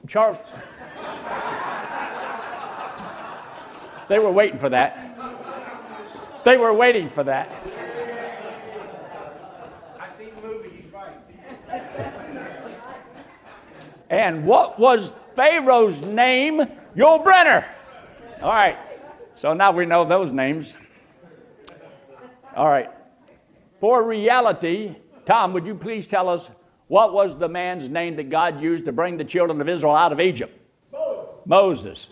Charles. 0.08 0.38
They 4.10 4.20
were 4.20 4.32
waiting 4.32 4.60
for 4.60 4.70
that. 4.70 5.06
They 6.44 6.58
were 6.58 6.74
waiting 6.74 7.10
for 7.10 7.24
that. 7.24 7.50
And 14.10 14.46
what 14.46 14.80
was 14.80 15.12
Pharaoh's 15.36 16.00
name? 16.02 16.60
Yul 16.96 17.24
Brynner. 17.24 17.66
All 18.42 18.52
right. 18.52 18.78
So 19.36 19.54
now 19.54 19.72
we 19.72 19.86
know 19.86 20.06
those 20.06 20.32
names. 20.32 20.76
All 22.56 22.68
right. 22.68 22.90
For 23.80 24.04
reality, 24.04 24.96
Tom, 25.26 25.54
would 25.54 25.66
you 25.66 25.76
please 25.76 26.08
tell 26.08 26.28
us 26.28 26.50
what 26.88 27.14
was 27.14 27.38
the 27.38 27.48
man's 27.48 27.88
name 27.88 28.16
that 28.16 28.30
God 28.30 28.62
used 28.62 28.86
to 28.86 28.92
bring 28.92 29.16
the 29.16 29.24
children 29.24 29.62
of 29.62 29.70
Israel 29.70 29.96
out 29.96 30.12
of 30.12 30.20
Egypt? 30.20 30.60
Moses. 30.92 31.40
Moses. 31.46 32.10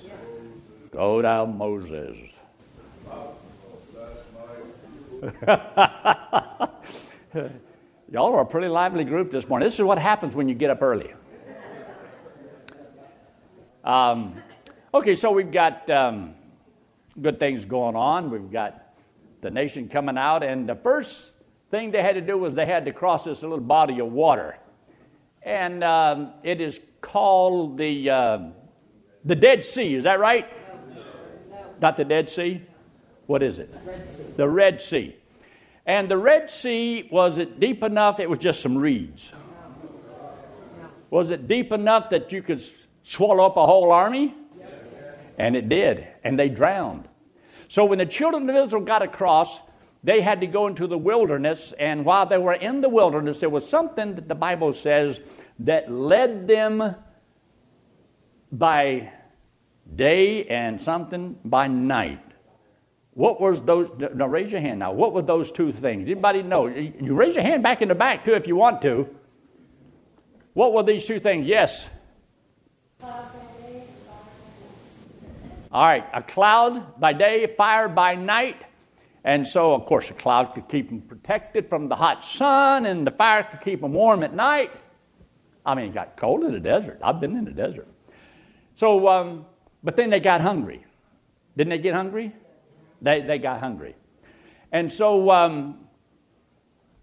Go 0.91 1.21
down, 1.21 1.57
Moses. 1.57 2.17
Y'all 8.11 8.33
are 8.33 8.41
a 8.41 8.45
pretty 8.45 8.67
lively 8.67 9.03
group 9.03 9.31
this 9.31 9.47
morning. 9.49 9.65
This 9.65 9.73
is 9.75 9.81
what 9.81 9.97
happens 9.97 10.35
when 10.35 10.47
you 10.47 10.55
get 10.55 10.69
up 10.69 10.81
early. 10.81 11.11
Um, 13.87 14.35
okay, 14.93 15.15
so 15.15 15.31
we've 15.31 15.49
got 15.49 15.89
um, 15.89 16.35
good 17.21 17.39
things 17.39 17.63
going 17.63 17.95
on. 17.95 18.29
We've 18.29 18.51
got 18.51 18.93
the 19.39 19.49
nation 19.49 19.87
coming 19.87 20.17
out, 20.17 20.43
and 20.43 20.67
the 20.67 20.75
first 20.75 21.31
thing 21.71 21.91
they 21.91 22.01
had 22.01 22.15
to 22.15 22.21
do 22.21 22.37
was 22.37 22.53
they 22.53 22.65
had 22.65 22.83
to 22.83 22.91
cross 22.91 23.23
this 23.23 23.43
little 23.43 23.61
body 23.61 24.01
of 24.01 24.11
water, 24.11 24.57
and 25.41 25.85
um, 25.85 26.33
it 26.43 26.59
is 26.59 26.81
called 26.99 27.77
the 27.77 28.09
uh, 28.09 28.39
the 29.23 29.35
Dead 29.35 29.63
Sea. 29.63 29.95
Is 29.95 30.03
that 30.03 30.19
right? 30.19 30.49
No. 31.49 31.57
Not 31.81 31.95
the 31.95 32.03
Dead 32.03 32.29
Sea. 32.29 32.61
What 33.27 33.41
is 33.41 33.57
it? 33.57 33.73
Red 33.85 34.35
the 34.35 34.49
Red 34.49 34.81
Sea. 34.81 35.15
And 35.85 36.11
the 36.11 36.17
Red 36.17 36.51
Sea 36.51 37.07
was 37.09 37.37
it 37.37 37.61
deep 37.61 37.83
enough? 37.83 38.19
It 38.19 38.29
was 38.29 38.39
just 38.39 38.59
some 38.59 38.77
reeds. 38.77 39.31
Was 41.09 41.31
it 41.31 41.47
deep 41.47 41.71
enough 41.71 42.09
that 42.09 42.33
you 42.33 42.41
could 42.41 42.61
swallow 43.07 43.45
up 43.45 43.57
a 43.57 43.65
whole 43.65 43.91
army? 43.91 44.33
And 45.37 45.55
it 45.55 45.69
did, 45.69 46.07
and 46.23 46.37
they 46.37 46.49
drowned. 46.49 47.07
So 47.67 47.85
when 47.85 47.99
the 47.99 48.05
children 48.05 48.49
of 48.49 48.55
Israel 48.55 48.81
got 48.83 49.01
across, 49.01 49.61
they 50.03 50.21
had 50.21 50.41
to 50.41 50.47
go 50.47 50.67
into 50.67 50.87
the 50.87 50.97
wilderness, 50.97 51.73
and 51.77 52.05
while 52.05 52.25
they 52.25 52.37
were 52.37 52.53
in 52.53 52.81
the 52.81 52.89
wilderness, 52.89 53.39
there 53.39 53.49
was 53.49 53.67
something 53.67 54.15
that 54.15 54.27
the 54.27 54.35
Bible 54.35 54.73
says 54.73 55.19
that 55.59 55.91
led 55.91 56.47
them 56.47 56.95
by 58.51 59.11
day 59.95 60.45
and 60.45 60.81
something 60.81 61.37
by 61.43 61.67
night. 61.67 62.21
What 63.13 63.41
was 63.41 63.61
those? 63.63 63.89
Now 64.13 64.27
raise 64.27 64.51
your 64.51 64.61
hand 64.61 64.79
now. 64.79 64.91
What 64.91 65.13
were 65.13 65.23
those 65.23 65.51
two 65.51 65.71
things? 65.71 66.09
Anybody 66.09 66.43
know? 66.43 66.67
You 66.67 67.15
raise 67.15 67.33
your 67.33 67.43
hand 67.43 67.63
back 67.63 67.81
in 67.81 67.87
the 67.87 67.95
back 67.95 68.23
too 68.23 68.33
if 68.33 68.47
you 68.47 68.55
want 68.55 68.81
to. 68.83 69.09
What 70.53 70.73
were 70.73 70.83
these 70.83 71.05
two 71.05 71.19
things? 71.19 71.47
Yes. 71.47 71.89
All 75.71 75.85
right, 75.85 76.05
a 76.13 76.23
cloud 76.23 76.99
by 76.99 77.13
day, 77.13 77.53
fire 77.55 77.87
by 77.87 78.15
night. 78.15 78.63
And 79.23 79.45
so, 79.45 79.73
of 79.73 79.85
course, 79.85 80.09
a 80.09 80.13
cloud 80.13 80.53
could 80.53 80.69
keep 80.69 80.89
them 80.89 81.01
protected 81.01 81.67
from 81.67 81.89
the 81.89 81.95
hot 81.95 82.23
sun, 82.23 82.85
and 82.85 83.05
the 83.05 83.11
fire 83.11 83.43
could 83.43 83.61
keep 83.61 83.81
them 83.81 83.93
warm 83.93 84.23
at 84.23 84.33
night. 84.33 84.71
I 85.65 85.75
mean, 85.75 85.87
it 85.87 85.93
got 85.93 86.15
cold 86.15 86.45
in 86.45 86.53
the 86.53 86.59
desert. 86.59 86.99
I've 87.03 87.19
been 87.19 87.35
in 87.35 87.43
the 87.43 87.51
desert. 87.51 87.87
So, 88.75 89.07
um, 89.07 89.45
but 89.83 89.97
then 89.97 90.09
they 90.09 90.21
got 90.21 90.39
hungry. 90.39 90.85
Didn't 91.57 91.71
they 91.71 91.77
get 91.79 91.93
hungry? 91.93 92.33
They, 93.01 93.21
they 93.21 93.37
got 93.37 93.59
hungry. 93.59 93.95
And 94.71 94.91
so, 94.91 95.29
um, 95.29 95.87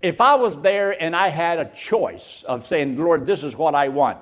if 0.00 0.20
I 0.20 0.34
was 0.34 0.60
there 0.62 0.90
and 1.00 1.14
I 1.14 1.28
had 1.28 1.58
a 1.58 1.70
choice 1.76 2.42
of 2.48 2.66
saying, 2.66 2.96
Lord, 2.96 3.26
this 3.26 3.42
is 3.42 3.54
what 3.54 3.74
I 3.74 3.88
want, 3.88 4.18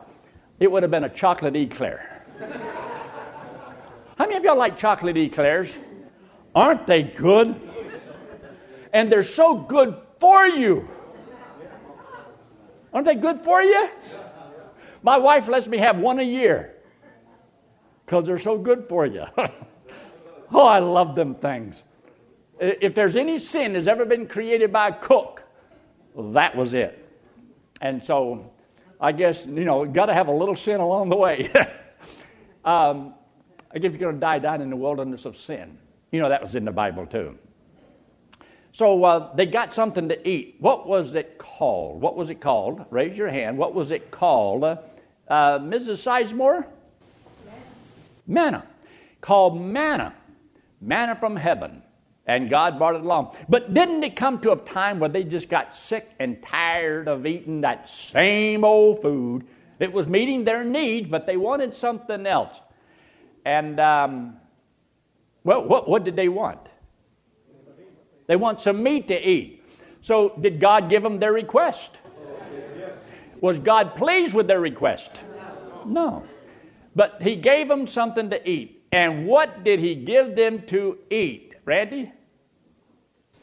it 0.62 0.70
would 0.70 0.84
have 0.84 0.92
been 0.92 1.02
a 1.02 1.08
chocolate 1.08 1.56
eclair. 1.56 2.22
How 4.16 4.26
many 4.26 4.36
of 4.36 4.44
y'all 4.44 4.56
like 4.56 4.78
chocolate 4.78 5.16
eclairs? 5.16 5.68
Aren't 6.54 6.86
they 6.86 7.02
good? 7.02 7.60
And 8.92 9.10
they're 9.10 9.24
so 9.24 9.56
good 9.56 9.96
for 10.20 10.46
you. 10.46 10.88
Aren't 12.94 13.06
they 13.06 13.16
good 13.16 13.40
for 13.40 13.60
you? 13.60 13.88
My 15.02 15.18
wife 15.18 15.48
lets 15.48 15.66
me 15.66 15.78
have 15.78 15.98
one 15.98 16.20
a 16.20 16.22
year 16.22 16.76
because 18.06 18.24
they're 18.24 18.38
so 18.38 18.56
good 18.56 18.88
for 18.88 19.04
you. 19.04 19.24
oh, 20.52 20.64
I 20.64 20.78
love 20.78 21.16
them 21.16 21.34
things. 21.34 21.82
If 22.60 22.94
there's 22.94 23.16
any 23.16 23.40
sin 23.40 23.72
that's 23.72 23.88
ever 23.88 24.04
been 24.04 24.28
created 24.28 24.72
by 24.72 24.88
a 24.90 24.92
cook, 24.92 25.42
that 26.16 26.54
was 26.54 26.72
it. 26.72 27.04
And 27.80 28.04
so 28.04 28.51
I 29.02 29.10
guess, 29.10 29.44
you 29.46 29.64
know, 29.64 29.84
got 29.84 30.06
to 30.06 30.14
have 30.14 30.28
a 30.28 30.32
little 30.32 30.54
sin 30.54 30.80
along 30.80 31.08
the 31.08 31.16
way. 31.16 31.50
um, 32.64 33.14
I 33.74 33.78
guess 33.78 33.90
you're 33.90 33.98
going 33.98 34.14
to 34.14 34.20
die 34.20 34.38
down 34.38 34.60
in 34.62 34.70
the 34.70 34.76
wilderness 34.76 35.24
of 35.24 35.36
sin. 35.36 35.76
You 36.12 36.20
know, 36.20 36.28
that 36.28 36.40
was 36.40 36.54
in 36.54 36.64
the 36.64 36.70
Bible 36.70 37.06
too. 37.06 37.36
So 38.70 39.02
uh, 39.04 39.34
they 39.34 39.44
got 39.44 39.74
something 39.74 40.08
to 40.08 40.28
eat. 40.28 40.56
What 40.60 40.86
was 40.86 41.16
it 41.16 41.36
called? 41.36 42.00
What 42.00 42.16
was 42.16 42.30
it 42.30 42.40
called? 42.40 42.84
Raise 42.90 43.18
your 43.18 43.28
hand. 43.28 43.58
What 43.58 43.74
was 43.74 43.90
it 43.90 44.12
called? 44.12 44.62
Uh, 44.62 44.76
uh, 45.26 45.58
Mrs. 45.58 45.98
Sizemore? 45.98 46.64
Manna. 48.26 48.64
Called 49.20 49.60
manna. 49.60 50.14
Manna 50.80 51.16
from 51.16 51.34
heaven. 51.34 51.81
And 52.26 52.48
God 52.48 52.78
brought 52.78 52.94
it 52.94 53.00
along. 53.00 53.36
But 53.48 53.74
didn't 53.74 54.04
it 54.04 54.14
come 54.14 54.40
to 54.40 54.52
a 54.52 54.56
time 54.56 55.00
where 55.00 55.08
they 55.08 55.24
just 55.24 55.48
got 55.48 55.74
sick 55.74 56.08
and 56.20 56.40
tired 56.42 57.08
of 57.08 57.26
eating 57.26 57.62
that 57.62 57.88
same 57.88 58.64
old 58.64 59.02
food? 59.02 59.44
It 59.80 59.92
was 59.92 60.06
meeting 60.06 60.44
their 60.44 60.62
needs, 60.62 61.08
but 61.08 61.26
they 61.26 61.36
wanted 61.36 61.74
something 61.74 62.24
else. 62.26 62.60
And, 63.44 63.80
um, 63.80 64.36
well, 65.42 65.64
what, 65.64 65.88
what 65.88 66.04
did 66.04 66.14
they 66.14 66.28
want? 66.28 66.60
They 68.28 68.36
want 68.36 68.60
some 68.60 68.82
meat 68.82 69.08
to 69.08 69.28
eat. 69.28 69.64
So, 70.02 70.34
did 70.40 70.60
God 70.60 70.88
give 70.88 71.02
them 71.02 71.18
their 71.18 71.32
request? 71.32 71.98
Was 73.40 73.58
God 73.58 73.96
pleased 73.96 74.34
with 74.34 74.46
their 74.46 74.60
request? 74.60 75.10
No. 75.84 76.24
But 76.94 77.20
He 77.20 77.34
gave 77.34 77.68
them 77.68 77.88
something 77.88 78.30
to 78.30 78.48
eat. 78.48 78.84
And 78.92 79.26
what 79.26 79.64
did 79.64 79.80
He 79.80 79.96
give 79.96 80.36
them 80.36 80.62
to 80.68 80.98
eat? 81.10 81.51
Randy? 81.64 82.12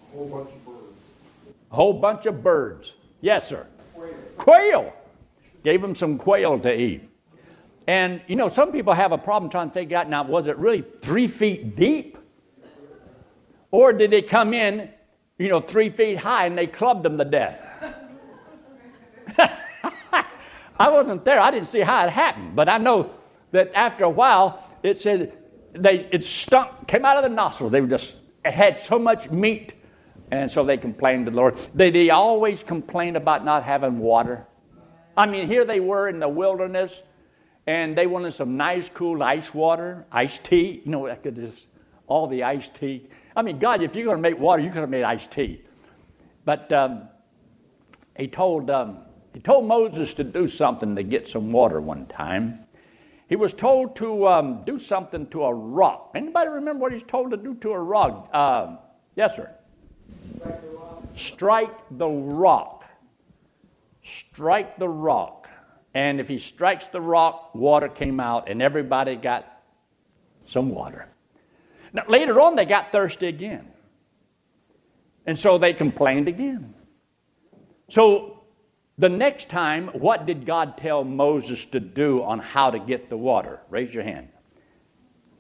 A 0.02 0.16
whole 0.16 0.28
bunch 0.28 0.50
of 0.50 0.66
birds. 0.66 0.98
A 1.72 1.76
whole 1.76 1.94
bunch 1.94 2.26
of 2.26 2.44
birds. 2.44 2.94
Yes, 3.22 3.48
sir. 3.48 3.66
Quail. 3.94 4.14
quail. 4.38 4.94
Gave 5.64 5.82
them 5.82 5.96
some 5.96 6.18
quail 6.18 6.60
to 6.60 6.74
eat. 6.74 7.10
And, 7.88 8.22
you 8.28 8.36
know, 8.36 8.50
some 8.50 8.72
people 8.72 8.94
have 8.94 9.12
a 9.12 9.18
problem 9.18 9.50
trying 9.50 9.70
to 9.70 9.74
figure 9.74 9.98
out 9.98 10.10
now, 10.10 10.24
was 10.24 10.48
it 10.48 10.58
really 10.58 10.86
three 11.02 11.28
feet 11.28 11.76
deep? 11.76 12.18
Or 13.72 13.94
did 13.94 14.12
they 14.12 14.22
come 14.22 14.54
in, 14.54 14.90
you 15.38 15.50
know, 15.50 15.60
three 15.60 15.90
feet 15.90 16.18
high 16.18 16.46
and 16.46 16.58
they 16.58 16.68
clubbed 16.68 17.04
them 17.04 17.18
to 17.18 17.26
death? 17.26 17.60
I 20.80 20.90
wasn't 20.90 21.26
there. 21.26 21.40
I 21.40 21.52
didn't 21.52 21.68
see 21.68 21.82
how 21.82 22.06
it 22.06 22.10
happened. 22.10 22.56
But 22.56 22.70
I 22.70 22.78
know 22.78 23.12
that 23.52 23.72
after 23.74 24.06
a 24.06 24.10
while, 24.10 24.64
it 24.82 25.00
says 25.00 25.30
they, 25.74 26.08
it 26.12 26.24
stunk, 26.24 26.88
came 26.88 27.06
out 27.06 27.18
of 27.18 27.24
the 27.24 27.36
nostrils. 27.36 27.72
They 27.72 27.82
were 27.82 27.88
just 27.88 28.14
had 28.44 28.80
so 28.80 29.00
much 29.00 29.30
meat. 29.30 29.74
And 30.32 30.52
so 30.52 30.64
they 30.64 30.78
complained 30.78 31.26
to 31.26 31.32
the 31.32 31.38
Lord. 31.38 31.58
They, 31.74 31.90
they 31.90 32.12
always 32.12 32.62
complained 32.62 33.18
about 33.18 33.44
not 33.44 33.64
having 33.64 33.98
water. 34.00 34.46
I 35.18 35.26
mean, 35.26 35.48
here 35.48 35.66
they 35.66 35.80
were 35.80 36.08
in 36.08 36.20
the 36.20 36.30
wilderness, 36.30 37.02
and 37.66 37.98
they 37.98 38.06
wanted 38.06 38.34
some 38.34 38.56
nice, 38.56 38.90
cool 38.94 39.24
ice 39.24 39.54
water, 39.54 40.06
iced 40.12 40.44
tea. 40.44 40.82
You 40.86 40.92
know, 40.92 41.08
I 41.08 41.16
could 41.16 41.36
just, 41.36 41.66
all 42.08 42.28
the 42.28 42.44
iced 42.44 42.76
tea. 42.76 43.10
I 43.36 43.42
mean, 43.42 43.58
God, 43.58 43.82
if 43.82 43.96
you're 43.96 44.06
going 44.06 44.18
to 44.18 44.22
make 44.22 44.40
water, 44.40 44.62
you 44.62 44.70
could 44.70 44.82
have 44.82 44.90
made 44.90 45.04
iced 45.04 45.32
tea. 45.32 45.64
But 46.46 46.72
um, 46.72 47.10
he 48.18 48.28
told 48.28 48.70
um, 48.70 49.00
he 49.34 49.40
told 49.40 49.66
Moses 49.66 50.14
to 50.16 50.24
do 50.24 50.48
something 50.48 50.96
to 50.96 51.04
get 51.04 51.28
some 51.28 51.52
water 51.52 51.82
one 51.82 52.06
time. 52.06 52.66
He 53.30 53.36
was 53.36 53.54
told 53.54 53.96
to 53.98 54.28
um, 54.28 54.64
do 54.66 54.80
something 54.80 55.28
to 55.28 55.44
a 55.44 55.54
rock. 55.54 56.12
Anybody 56.16 56.50
remember 56.50 56.82
what 56.82 56.92
he's 56.92 57.04
told 57.04 57.30
to 57.30 57.38
do 57.38 57.54
to 57.62 57.72
a 57.72 57.80
rock? 57.80 58.28
Uh, 58.34 58.78
yes, 59.16 59.36
sir. 59.36 59.52
Strike 61.16 61.76
the 61.92 62.08
rock. 62.08 62.86
Strike 64.04 64.80
the 64.80 64.90
rock. 64.90 65.48
And 65.94 66.20
if 66.20 66.28
he 66.28 66.40
strikes 66.40 66.88
the 66.88 67.02
rock, 67.02 67.54
water 67.54 67.88
came 67.88 68.20
out, 68.20 68.50
and 68.50 68.64
everybody 68.64 69.16
got 69.16 69.46
some 70.48 70.70
water. 70.70 71.08
Now, 71.94 72.04
later 72.08 72.40
on, 72.42 72.56
they 72.56 72.66
got 72.66 72.92
thirsty 72.92 73.28
again. 73.28 73.68
And 75.28 75.38
so 75.38 75.60
they 75.60 75.74
complained 75.74 76.28
again. 76.28 76.74
So 77.92 78.39
the 79.00 79.10
next 79.10 79.48
time, 79.48 79.88
what 79.94 80.26
did 80.26 80.46
God 80.46 80.78
tell 80.78 81.06
Moses 81.06 81.66
to 81.68 81.80
do 81.80 82.22
on 82.22 82.38
how 82.40 82.70
to 82.70 82.80
get 82.80 83.10
the 83.10 83.16
water? 83.16 83.62
Raise 83.70 83.94
your 83.94 84.04
hand. 84.04 84.28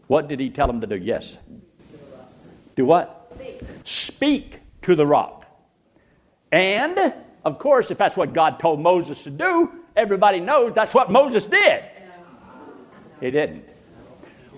What 0.08 0.30
did 0.30 0.40
he 0.40 0.50
tell 0.50 0.70
him 0.70 0.80
to 0.80 0.88
do? 0.88 0.96
Yes. 0.96 1.38
Do 2.78 2.86
what? 2.86 3.32
Speak, 3.36 3.62
Speak 3.84 4.60
to 4.84 4.96
the 4.96 5.06
rock. 5.06 5.46
And, 6.54 7.14
of 7.44 7.60
course, 7.60 7.92
if 7.92 7.98
that's 7.98 8.16
what 8.16 8.32
God 8.34 8.60
told 8.60 8.80
Moses 8.80 9.24
to 9.24 9.30
do, 9.30 9.70
everybody 9.94 10.40
knows 10.40 10.74
that's 10.74 10.94
what 10.94 11.12
Moses 11.12 11.46
did. 11.46 11.84
He 13.20 13.30
didn't. 13.30 13.66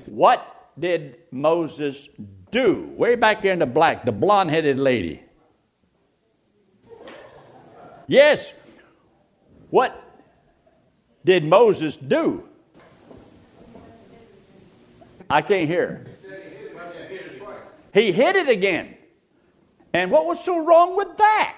What 0.05 0.69
did 0.77 1.17
Moses 1.31 2.07
do? 2.51 2.87
Way 2.95 3.15
back 3.15 3.41
there 3.41 3.53
in 3.53 3.59
the 3.59 3.65
black, 3.65 4.05
the 4.05 4.11
blonde 4.11 4.51
headed 4.51 4.77
lady. 4.77 5.23
Yes. 8.05 8.53
What 9.71 10.01
did 11.25 11.43
Moses 11.43 11.97
do? 11.97 12.47
I 15.29 15.41
can't 15.41 15.67
hear. 15.67 16.05
He 17.93 18.11
hit 18.11 18.35
it 18.35 18.47
again. 18.47 18.95
And 19.93 20.11
what 20.11 20.25
was 20.25 20.43
so 20.43 20.63
wrong 20.63 20.95
with 20.95 21.17
that? 21.17 21.57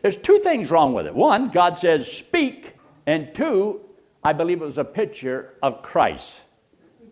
There's 0.00 0.16
two 0.16 0.38
things 0.40 0.70
wrong 0.70 0.94
with 0.94 1.06
it. 1.06 1.14
One, 1.14 1.48
God 1.48 1.78
says, 1.78 2.10
speak. 2.10 2.74
And 3.06 3.34
two, 3.34 3.80
I 4.22 4.32
believe 4.32 4.62
it 4.62 4.64
was 4.64 4.78
a 4.78 4.84
picture 4.84 5.54
of 5.62 5.82
Christ 5.82 6.40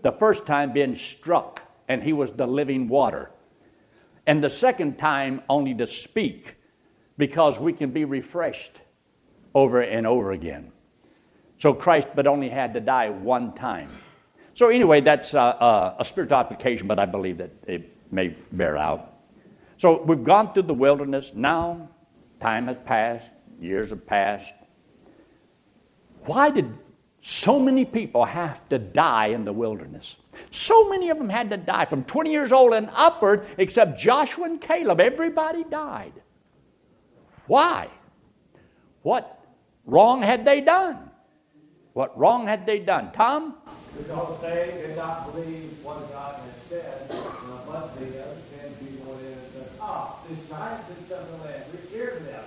the 0.03 0.12
first 0.12 0.47
time 0.47 0.73
being 0.73 0.97
struck, 0.97 1.62
and 1.88 2.03
he 2.03 2.12
was 2.12 2.33
the 2.33 2.47
living 2.47 2.88
water. 2.88 3.31
And 4.27 4.43
the 4.43 4.51
second 4.51 4.99
time 4.99 5.43
only 5.49 5.75
to 5.75 5.87
speak, 5.87 6.57
because 7.18 7.59
we 7.59 7.72
can 7.72 7.90
be 7.90 8.05
refreshed 8.05 8.81
over 9.55 9.81
and 9.83 10.07
over 10.07 10.33
again. 10.33 10.72
So 11.59 11.72
Christ 11.72 12.09
but 12.14 12.27
only 12.27 12.48
had 12.48 12.75
to 12.75 12.81
die 12.81 13.11
one 13.11 13.55
time. 13.55 13.90
So 14.55 14.68
anyway, 14.68 15.01
that's 15.01 15.35
a, 15.35 15.38
a, 15.38 15.96
a 16.01 16.05
spiritual 16.05 16.38
application, 16.38 16.87
but 16.87 16.98
I 16.98 17.07
believe 17.07 17.38
that 17.38 17.53
it 17.66 17.96
may 18.11 18.37
bear 18.53 18.77
out. 18.77 19.14
So 19.79 20.03
we've 20.03 20.25
gone 20.25 20.53
through 20.53 20.64
the 20.64 20.75
wilderness. 20.75 21.33
Now, 21.35 21.88
time 22.40 22.66
has 22.66 22.77
passed, 22.85 23.33
years 23.61 23.90
have 23.90 24.07
passed. 24.07 24.55
Why 26.25 26.51
did 26.51 26.72
so 27.22 27.59
many 27.59 27.85
people 27.85 28.25
have 28.25 28.68
to 28.68 28.79
die 28.79 29.29
in 29.29 29.44
the 29.44 29.53
wilderness. 29.53 30.16
So 30.51 30.88
many 30.88 31.09
of 31.11 31.18
them 31.18 31.29
had 31.29 31.51
to 31.51 31.57
die 31.57 31.85
from 31.85 32.03
20 32.05 32.31
years 32.31 32.51
old 32.51 32.75
and 32.75 32.90
upward, 32.92 33.46
except 33.59 33.98
Joshua 33.98 34.46
and 34.46 34.61
Caleb. 34.61 35.01
Everybody 35.01 35.64
died. 35.64 36.12
Why? 37.47 37.89
What 39.03 39.41
wrong 39.85 40.23
had 40.23 40.45
they 40.45 40.61
done? 40.61 41.11
What 41.93 42.17
wrong 42.19 42.47
had 42.47 42.67
they 42.67 42.79
done? 42.79 43.13
Tom? 43.13 43.55
Because 43.97 44.41
they 44.41 44.81
did 44.87 44.97
not 44.97 45.33
believe 45.33 45.77
what 45.83 46.11
God 46.13 46.37
had 46.37 46.63
said. 46.69 47.09
But 47.09 47.99
the 47.99 48.23
other 48.23 48.41
ten 48.57 48.73
people 48.75 49.19
in 49.19 49.33
and 49.33 49.53
said, 49.55 49.69
Ah, 49.81 50.17
these 50.29 50.49
giants 50.49 50.91
in 50.91 51.05
some 51.05 51.25
land, 51.43 51.65
we're 51.73 51.81
scared 51.89 52.17
of 52.19 52.27
them. 52.27 52.45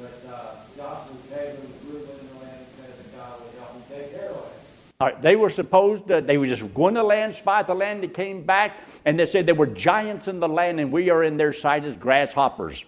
But 0.00 0.32
uh, 0.32 0.54
Joshua 0.76 1.16
gave 1.30 1.56
them 1.56 1.72
the 1.72 1.92
ruler 1.92 2.12
in 2.20 2.28
the 2.28 2.44
land 2.44 2.66
and 3.78 4.10
Caleb 4.10 4.44
All 5.00 5.08
right, 5.08 5.22
they 5.22 5.36
were 5.36 5.50
supposed 5.50 6.08
to, 6.08 6.20
they 6.20 6.38
were 6.38 6.46
just 6.46 6.72
going 6.74 6.94
to 6.94 7.02
land, 7.02 7.34
spy 7.34 7.62
the 7.62 7.74
land, 7.74 8.02
they 8.02 8.08
came 8.08 8.44
back, 8.44 8.88
and 9.04 9.18
they 9.18 9.26
said 9.26 9.46
there 9.46 9.54
were 9.54 9.66
giants 9.66 10.28
in 10.28 10.40
the 10.40 10.48
land, 10.48 10.78
and 10.80 10.92
we 10.92 11.10
are 11.10 11.24
in 11.24 11.36
their 11.36 11.52
sight 11.52 11.84
as 11.84 11.96
grasshoppers. 11.96 12.84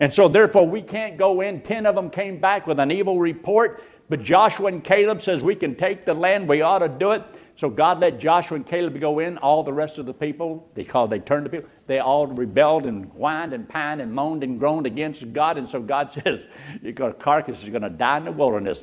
And 0.00 0.12
so, 0.12 0.28
therefore, 0.28 0.66
we 0.66 0.82
can't 0.82 1.16
go 1.16 1.40
in. 1.40 1.60
Ten 1.60 1.86
of 1.86 1.94
them 1.94 2.10
came 2.10 2.40
back 2.40 2.66
with 2.66 2.80
an 2.80 2.90
evil 2.90 3.18
report, 3.18 3.82
but 4.08 4.22
Joshua 4.22 4.66
and 4.66 4.82
Caleb 4.82 5.22
says 5.22 5.42
we 5.42 5.54
can 5.54 5.74
take 5.74 6.04
the 6.04 6.14
land, 6.14 6.48
we 6.48 6.62
ought 6.62 6.80
to 6.80 6.88
do 6.88 7.12
it. 7.12 7.22
So 7.56 7.70
God 7.70 8.00
let 8.00 8.18
Joshua 8.18 8.56
and 8.56 8.66
Caleb 8.66 9.00
go 9.00 9.20
in. 9.20 9.38
All 9.38 9.62
the 9.62 9.72
rest 9.72 9.98
of 9.98 10.06
the 10.06 10.14
people, 10.14 10.68
because 10.74 11.08
they 11.08 11.20
turned 11.20 11.44
to 11.44 11.50
people, 11.50 11.70
they 11.86 12.00
all 12.00 12.26
rebelled 12.26 12.84
and 12.84 13.06
whined 13.12 13.52
and 13.52 13.68
pined 13.68 14.00
and 14.00 14.12
moaned 14.12 14.42
and 14.42 14.58
groaned 14.58 14.86
against 14.86 15.32
God. 15.32 15.56
And 15.56 15.68
so 15.68 15.80
God 15.80 16.12
says, 16.24 16.40
your 16.82 17.12
carcass 17.12 17.62
is 17.62 17.68
going 17.68 17.82
to 17.82 17.90
die 17.90 18.18
in 18.18 18.24
the 18.24 18.32
wilderness. 18.32 18.82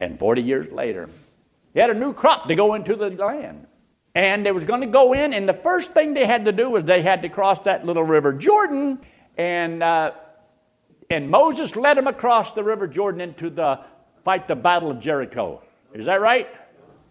And 0.00 0.18
40 0.18 0.42
years 0.42 0.72
later, 0.72 1.10
he 1.74 1.80
had 1.80 1.90
a 1.90 1.94
new 1.94 2.14
crop 2.14 2.48
to 2.48 2.54
go 2.54 2.74
into 2.74 2.96
the 2.96 3.10
land. 3.10 3.66
And 4.14 4.44
they 4.44 4.52
was 4.52 4.64
going 4.64 4.80
to 4.80 4.86
go 4.86 5.12
in, 5.12 5.32
and 5.32 5.48
the 5.48 5.54
first 5.54 5.92
thing 5.92 6.14
they 6.14 6.26
had 6.26 6.46
to 6.46 6.52
do 6.52 6.70
was 6.70 6.82
they 6.82 7.02
had 7.02 7.22
to 7.22 7.28
cross 7.28 7.60
that 7.60 7.86
little 7.86 8.02
river 8.02 8.32
Jordan. 8.32 8.98
And, 9.36 9.82
uh, 9.82 10.12
and 11.10 11.30
Moses 11.30 11.74
led 11.74 11.96
them 11.96 12.06
across 12.06 12.52
the 12.52 12.62
river 12.62 12.86
Jordan 12.86 13.20
into 13.20 13.48
the 13.50 13.80
fight 14.24 14.46
the 14.46 14.56
battle 14.56 14.90
of 14.90 15.00
Jericho. 15.00 15.62
Is 15.94 16.06
that 16.06 16.20
right? 16.20 16.48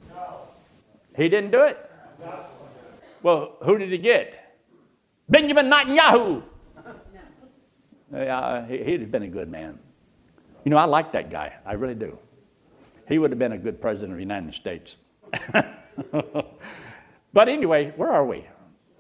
No. 0.10 0.42
He 1.16 1.30
didn't 1.30 1.52
do 1.52 1.62
it? 1.64 1.84
Well, 3.24 3.56
who 3.64 3.78
did 3.78 3.92
he 3.92 3.98
get? 3.98 4.56
Benjamin 5.28 5.70
Netanyahu. 5.70 6.44
Yeah, 8.14 8.66
he, 8.68 8.84
he'd 8.84 9.02
have 9.02 9.12
been 9.12 9.24
a 9.24 9.28
good 9.28 9.50
man. 9.50 9.78
You 10.64 10.70
know, 10.70 10.78
I 10.78 10.86
like 10.86 11.12
that 11.14 11.30
guy. 11.30 11.54
I 11.66 11.74
really 11.74 11.96
do. 11.96 12.18
He 13.08 13.20
would 13.20 13.32
have 13.32 13.40
been 13.40 13.54
a 13.54 13.58
good 13.58 13.82
president 13.82 14.12
of 14.12 14.18
the 14.18 14.24
United 14.24 14.54
States. 14.54 14.96
but 17.34 17.50
anyway, 17.50 17.94
where 17.96 18.12
are 18.12 18.26
we? 18.26 18.46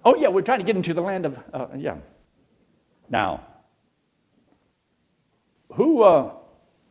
Oh, 0.03 0.15
yeah, 0.15 0.29
we're 0.29 0.41
trying 0.41 0.59
to 0.59 0.65
get 0.65 0.75
into 0.75 0.93
the 0.93 1.01
land 1.01 1.25
of, 1.25 1.37
uh, 1.53 1.67
yeah. 1.77 1.97
Now, 3.09 3.45
who, 5.73 6.03
uh, 6.03 6.31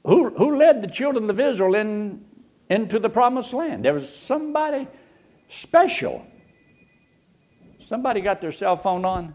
who, 0.05 0.31
who 0.31 0.57
led 0.57 0.83
the 0.83 0.89
children 0.89 1.29
of 1.29 1.41
Israel 1.41 1.75
in, 1.75 2.25
into 2.69 2.99
the 2.99 3.09
promised 3.09 3.53
land? 3.53 3.85
There 3.85 3.95
was 3.95 4.15
somebody 4.15 4.87
special. 5.49 6.27
Somebody 7.87 8.21
got 8.21 8.41
their 8.41 8.53
cell 8.53 8.77
phone 8.77 9.05
on? 9.05 9.35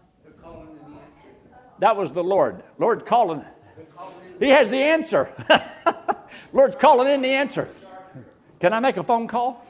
That 1.79 1.97
was 1.97 2.11
the 2.11 2.23
Lord. 2.23 2.61
Lord 2.77 3.05
calling. 3.05 3.43
He 4.39 4.49
has 4.49 4.69
the 4.69 4.77
answer. 4.77 5.29
Lord's 6.53 6.75
calling 6.75 7.11
in 7.11 7.21
the 7.21 7.29
answer. 7.29 7.69
Can 8.59 8.73
I 8.73 8.79
make 8.79 8.97
a 8.97 9.03
phone 9.03 9.27
call? 9.27 9.65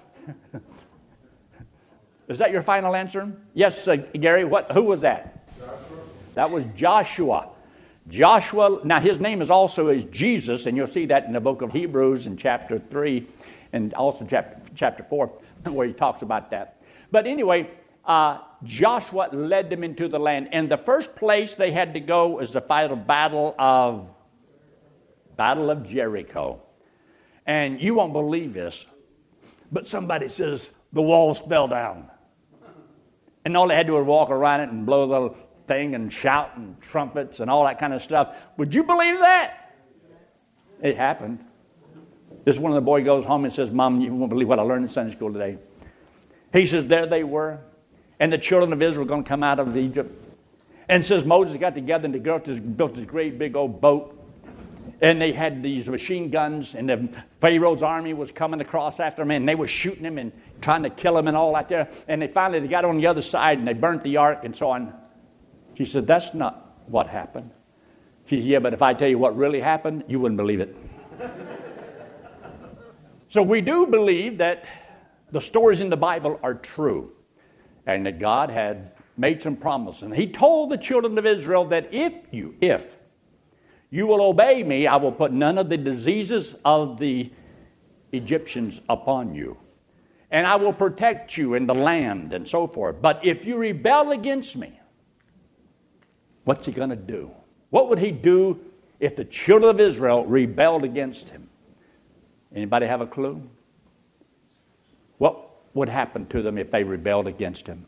Is 2.28 2.40
that 2.40 2.52
your 2.52 2.62
final 2.62 2.96
answer? 2.96 3.32
Yes, 3.54 3.88
uh, 3.88 3.96
Gary. 3.96 4.46
What? 4.46 4.72
Who 4.72 4.84
was 4.84 5.02
that? 5.02 5.46
Joshua. 5.58 5.76
That 6.36 6.52
was 6.52 6.64
Joshua. 6.76 7.50
Joshua. 8.12 8.82
Now 8.84 9.00
his 9.00 9.19
name 9.19 9.41
is 9.41 9.50
also 9.50 9.88
is 9.88 10.04
Jesus, 10.06 10.65
and 10.65 10.76
you'll 10.76 10.88
see 10.88 11.06
that 11.08 11.26
in 11.26 11.34
the 11.34 11.39
book 11.39 11.62
of 11.62 11.71
Hebrews 11.71 12.28
in 12.28 12.38
chapter 12.38 12.78
three, 12.78 13.28
and 13.74 13.93
also 13.93 14.28
chapter 14.30 14.62
chapter 14.76 15.04
four, 15.10 15.32
where 15.63 15.88
he 15.88 15.93
talks 15.93 16.21
about 16.21 16.52
that. 16.52 16.82
But 17.10 17.26
anyway, 17.26 17.69
uh, 18.06 18.39
Joshua 18.63 19.30
led 19.32 19.69
them 19.69 19.84
into 19.84 20.08
the 20.08 20.19
land, 20.19 20.50
and 20.52 20.69
the 20.69 20.78
first 20.78 21.15
place 21.15 21.56
they 21.56 21.71
had 21.71 21.93
to 21.93 22.00
go 22.00 22.28
was 22.28 22.52
the 22.52 22.62
final 22.62 22.95
battle 22.95 23.56
of 23.58 24.08
Battle 25.38 25.71
of 25.71 25.88
Jericho. 25.88 26.62
And 27.47 27.82
you 27.82 27.95
won't 27.95 28.13
believe 28.13 28.54
this, 28.54 28.86
but 29.71 29.88
somebody 29.88 30.30
says 30.30 30.69
the 30.93 31.02
walls 31.02 31.39
fell 31.39 31.67
down. 31.67 32.10
And 33.43 33.58
all 33.58 33.67
they 33.67 33.76
had 33.76 33.88
to 33.88 33.93
do 33.93 33.97
was 33.97 34.06
walk 34.06 34.30
around 34.30 34.60
it 34.60 34.69
and 34.69 34.86
blow 34.86 35.08
the 35.08 35.36
thing 35.72 35.96
and 35.96 36.12
shout 36.12 36.58
and 36.58 36.80
trumpets 36.82 37.40
and 37.40 37.50
all 37.50 37.64
that 37.66 37.80
kind 37.80 37.94
of 37.94 38.02
stuff. 38.02 38.36
Would 38.58 38.76
you 38.76 38.84
believe 38.84 39.20
that? 39.20 39.74
It 40.82 40.98
happened. 40.98 41.40
This 42.44 42.58
one 42.58 42.72
of 42.72 42.76
the 42.76 42.82
boy 42.82 43.04
goes 43.04 43.24
home 43.24 43.46
and 43.46 43.54
says, 43.54 43.72
Mom, 43.72 44.02
you 44.02 44.14
won't 44.14 44.30
believe 44.30 44.48
what 44.48 44.60
I 44.60 44.64
learned 44.64 44.86
in 44.86 44.90
Sunday 44.90 45.16
school 45.16 45.32
today. 45.32 45.58
He 46.52 46.66
says, 46.66 46.88
There 46.88 47.06
they 47.06 47.24
were. 47.24 47.60
And 48.20 48.32
the 48.32 48.38
children 48.38 48.74
of 48.74 48.82
Israel 48.82 49.06
were 49.06 49.10
going 49.10 49.24
to 49.24 49.28
come 49.28 49.44
out 49.44 49.60
of 49.60 49.78
Egypt. 49.78 50.12
And 50.90 51.06
says 51.06 51.24
Moses 51.24 51.58
got 51.58 51.74
together 51.74 52.06
and 52.06 52.14
they 52.14 52.20
built 52.20 52.44
this, 52.44 52.60
built 52.60 52.96
this 52.96 53.06
great 53.06 53.40
big 53.40 53.56
old 53.56 53.80
boat 53.80 54.18
and 55.02 55.20
they 55.20 55.32
had 55.32 55.64
these 55.64 55.90
machine 55.90 56.30
guns, 56.30 56.76
and 56.76 56.88
the 56.88 57.10
Pharaoh's 57.40 57.82
army 57.82 58.14
was 58.14 58.32
coming 58.32 58.62
across 58.62 59.00
after 59.00 59.24
them, 59.24 59.32
and 59.32 59.50
they 59.50 59.56
were 59.56 59.68
shooting 59.68 60.04
him 60.04 60.20
and 60.20 60.32
trying 60.62 60.84
to 60.84 60.92
kill 60.92 61.18
him 61.18 61.28
and 61.28 61.36
all 61.36 61.54
that 61.56 61.70
there. 61.70 61.90
And 62.08 62.22
they 62.22 62.28
finally 62.28 62.60
they 62.60 62.68
got 62.68 62.86
on 62.86 62.98
the 62.98 63.08
other 63.08 63.24
side 63.24 63.58
and 63.58 63.68
they 63.68 63.74
burnt 63.74 64.02
the 64.04 64.18
ark 64.18 64.42
and 64.44 64.56
so 64.56 64.70
on. 64.70 64.94
She 65.82 65.89
said, 65.89 66.06
That's 66.06 66.36
not 66.36 66.78
what 66.86 67.08
happened. 67.08 67.50
She 68.28 68.39
said, 68.39 68.48
Yeah, 68.48 68.60
but 68.60 68.72
if 68.72 68.84
I 68.84 68.94
tell 68.94 69.08
you 69.08 69.17
what 69.17 69.36
really 69.36 69.60
happened, 69.60 70.04
you 70.08 70.20
wouldn't 70.20 70.38
believe 70.38 70.60
it. 70.60 70.76
so 73.30 73.41
we 73.41 73.62
do 73.62 73.88
believe 73.88 74.38
that 74.38 74.63
the 75.32 75.41
stories 75.41 75.82
in 75.82 75.89
the 75.89 75.98
Bible 75.98 76.39
are 76.44 76.54
true 76.54 77.13
and 77.88 78.06
that 78.06 78.20
God 78.20 78.52
had 78.52 78.91
made 79.17 79.41
some 79.41 79.56
promises. 79.56 80.04
And 80.04 80.15
He 80.15 80.28
told 80.28 80.70
the 80.70 80.78
children 80.78 81.17
of 81.17 81.26
Israel 81.26 81.65
that 81.70 81.91
if 81.91 82.13
you, 82.30 82.54
if 82.62 82.88
you 83.89 84.06
will 84.06 84.22
obey 84.22 84.62
me, 84.62 84.86
I 84.86 84.98
will 84.98 85.12
put 85.12 85.32
none 85.32 85.58
of 85.58 85.67
the 85.67 85.78
diseases 85.78 86.54
of 86.63 87.00
the 87.00 87.32
Egyptians 88.12 88.82
upon 88.88 89.34
you. 89.34 89.58
And 90.30 90.46
I 90.46 90.58
will 90.58 90.74
protect 90.74 91.38
you 91.38 91.56
in 91.56 91.65
the 91.65 91.74
land 91.74 92.34
and 92.34 92.48
so 92.48 92.67
forth. 92.67 92.98
But 93.02 93.26
if 93.26 93.48
you 93.48 93.58
rebel 93.58 94.12
against 94.12 94.56
me, 94.56 94.78
what's 96.43 96.65
he 96.65 96.71
going 96.71 96.89
to 96.89 96.95
do? 96.95 97.32
What 97.69 97.89
would 97.89 97.99
he 97.99 98.12
do 98.12 98.60
if 98.99 99.15
the 99.15 99.25
children 99.25 99.69
of 99.69 99.80
Israel 99.80 100.25
rebelled 100.25 100.84
against 100.84 101.30
him? 101.30 101.49
Anybody 102.56 102.86
have 102.86 103.01
a 103.01 103.08
clue? 103.08 103.41
What 105.17 105.49
would 105.73 105.89
happen 105.89 106.25
to 106.27 106.41
them 106.41 106.58
if 106.58 106.71
they 106.71 106.84
rebelled 106.84 107.27
against 107.27 107.65
him? 107.67 107.86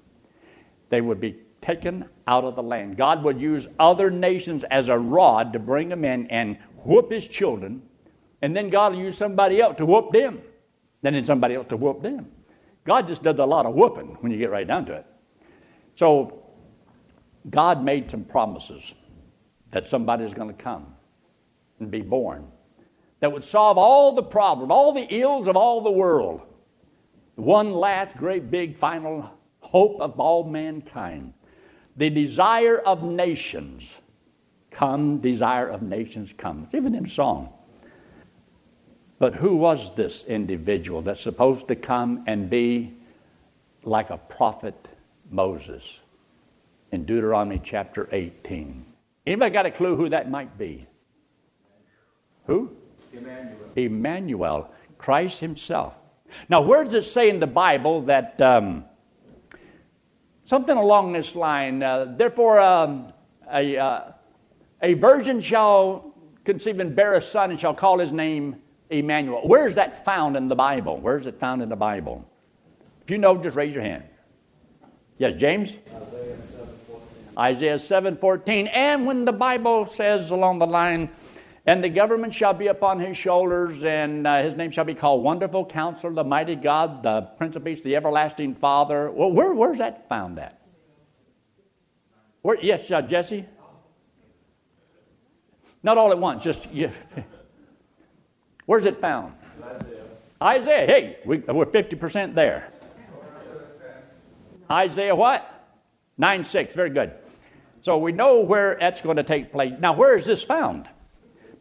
They 0.90 1.02
would 1.02 1.20
be 1.20 1.40
taken 1.62 2.06
out 2.28 2.44
of 2.44 2.56
the 2.56 2.64
land. 2.64 2.98
God 2.98 3.24
would 3.24 3.40
use 3.40 3.68
other 3.80 4.12
nations 4.12 4.64
as 4.70 4.88
a 4.88 4.98
rod 4.98 5.54
to 5.54 5.60
bring 5.60 5.90
them 5.90 6.06
in 6.06 6.28
and 6.28 6.58
whoop 6.84 7.12
his 7.12 7.26
children, 7.26 7.82
and 8.42 8.56
then 8.56 8.70
God 8.70 8.94
will 8.94 9.02
use 9.02 9.18
somebody 9.18 9.62
else 9.62 9.78
to 9.78 9.86
whoop 9.86 10.12
them. 10.12 10.42
Then 11.02 11.22
somebody 11.26 11.56
else 11.56 11.68
to 11.68 11.78
whoop 11.78 12.02
them. 12.02 12.32
God 12.86 13.08
just 13.08 13.24
does 13.24 13.40
a 13.40 13.46
lot 13.46 13.66
of 13.66 13.76
whooping 13.76 14.18
when 14.22 14.32
you 14.32 14.38
get 14.38 14.52
right 14.52 14.68
down 14.68 14.86
to 14.86 14.94
it. 14.94 15.06
So 15.96 16.43
God 17.50 17.84
made 17.84 18.10
some 18.10 18.24
promises 18.24 18.94
that 19.72 19.88
somebody's 19.88 20.34
going 20.34 20.50
to 20.50 20.64
come 20.64 20.88
and 21.80 21.92
be 21.92 22.02
born 22.02 22.48
that 23.20 23.32
would 23.32 23.44
solve 23.44 23.78
all 23.78 24.14
the 24.14 24.22
problems, 24.22 24.70
all 24.70 24.92
the 24.92 25.08
ills 25.10 25.48
of 25.48 25.56
all 25.56 25.82
the 25.82 25.92
world. 25.92 26.42
The 27.36 27.42
one 27.42 27.74
last 27.74 28.18
great 28.18 28.52
big 28.52 28.76
final 28.78 29.32
hope 29.62 30.02
of 30.02 30.20
all 30.20 30.44
mankind 30.44 31.34
the 31.96 32.10
desire 32.10 32.80
of 32.80 33.04
nations. 33.04 33.98
Come, 34.72 35.20
desire 35.20 35.68
of 35.68 35.84
nations, 35.84 36.34
come. 36.38 36.64
It's 36.64 36.74
even 36.74 36.96
in 36.96 37.08
song. 37.08 37.54
But 39.20 39.36
who 39.36 39.56
was 39.56 39.96
this 39.96 40.26
individual 40.26 41.02
that's 41.02 41.22
supposed 41.22 41.68
to 41.70 41.76
come 41.76 42.26
and 42.28 42.50
be 42.50 42.94
like 43.84 44.10
a 44.10 44.18
prophet 44.18 44.76
Moses 45.30 46.00
in 46.94 47.06
Deuteronomy 47.06 47.60
chapter 47.64 48.08
18? 48.12 48.86
Anybody 49.28 49.52
got 49.52 49.66
a 49.66 49.72
clue 49.72 49.96
who 49.96 50.10
that 50.10 50.30
might 50.30 50.58
be? 50.58 50.88
Who? 52.48 52.72
Emmanuel. 53.12 53.58
Emmanuel, 53.76 54.72
Christ 54.98 55.40
Himself. 55.40 55.94
Now, 56.50 56.62
where 56.62 56.84
does 56.84 56.94
it 56.94 57.04
say 57.04 57.30
in 57.30 57.40
the 57.40 57.48
Bible 57.48 58.04
that 58.04 58.42
um, 58.42 58.86
Something 60.46 60.78
along 60.78 61.14
this 61.14 61.36
line. 61.36 61.82
Uh, 61.82 62.14
Therefore, 62.18 62.60
um, 62.60 63.14
a, 63.52 63.78
uh, 63.78 64.02
a 64.82 64.94
virgin 64.96 65.40
shall 65.42 66.14
conceive 66.44 66.80
and 66.80 66.96
bear 66.96 67.14
a 67.14 67.22
son 67.22 67.52
and 67.52 67.60
shall 67.60 67.74
call 67.74 67.98
his 68.00 68.12
name 68.12 68.58
Emmanuel. 68.90 69.48
Where 69.48 69.68
is 69.68 69.76
that 69.76 70.04
found 70.04 70.36
in 70.36 70.50
the 70.50 70.56
Bible? 70.56 71.00
Where 71.00 71.18
is 71.18 71.28
it 71.28 71.40
found 71.40 71.62
in 71.62 71.70
the 71.70 71.76
Bible? 71.76 72.28
If 73.02 73.12
you 73.12 73.18
know, 73.18 73.38
just 73.38 73.56
raise 73.56 73.74
your 73.74 73.84
hand. 73.84 74.04
Yes, 75.18 75.36
James? 75.40 75.78
Isaiah 75.88 76.38
7:14. 77.36 78.68
And 78.68 79.06
when 79.06 79.26
the 79.26 79.32
Bible 79.32 79.86
says 79.86 80.32
along 80.32 80.60
the 80.60 80.68
line, 80.68 81.10
and 81.66 81.84
the 81.84 81.90
government 81.90 82.34
shall 82.34 82.54
be 82.54 82.68
upon 82.68 83.00
his 83.00 83.18
shoulders, 83.18 83.84
and 83.84 84.28
uh, 84.28 84.44
his 84.44 84.56
name 84.56 84.72
shall 84.72 84.84
be 84.84 84.94
called 84.94 85.24
Wonderful 85.24 85.66
Counselor, 85.66 86.14
the 86.14 86.24
Mighty 86.24 86.56
God, 86.56 87.04
the 87.04 87.22
Prince 87.38 87.56
of 87.56 87.64
Peace, 87.64 87.82
the 87.82 87.96
Everlasting 87.96 88.56
Father. 88.56 89.10
Well, 89.12 89.32
where, 89.32 89.54
where's 89.54 89.78
that 89.78 90.10
found 90.10 90.40
at? 90.40 90.60
Where, 92.42 92.58
yes, 92.62 92.92
uh, 92.92 93.02
Jesse? 93.02 93.46
Not 95.84 95.98
all 95.98 96.12
at 96.12 96.20
once, 96.20 96.44
just. 96.44 96.72
Yeah. 96.72 96.92
Where's 98.66 98.86
it 98.86 99.02
found? 99.02 99.34
Isaiah. 99.62 100.06
Isaiah. 100.42 100.88
Hey, 100.88 101.18
we, 101.26 101.40
we're 101.40 101.66
50% 101.66 102.34
there. 102.34 102.70
Isaiah 104.72 105.14
what? 105.14 105.53
9 106.18 106.44
6. 106.44 106.74
Very 106.74 106.90
good. 106.90 107.14
So 107.82 107.98
we 107.98 108.12
know 108.12 108.40
where 108.40 108.78
that's 108.80 109.02
going 109.02 109.18
to 109.18 109.24
take 109.24 109.52
place. 109.52 109.74
Now, 109.80 109.94
where 109.94 110.18
is 110.18 110.26
this 110.26 110.44
found? 110.44 110.88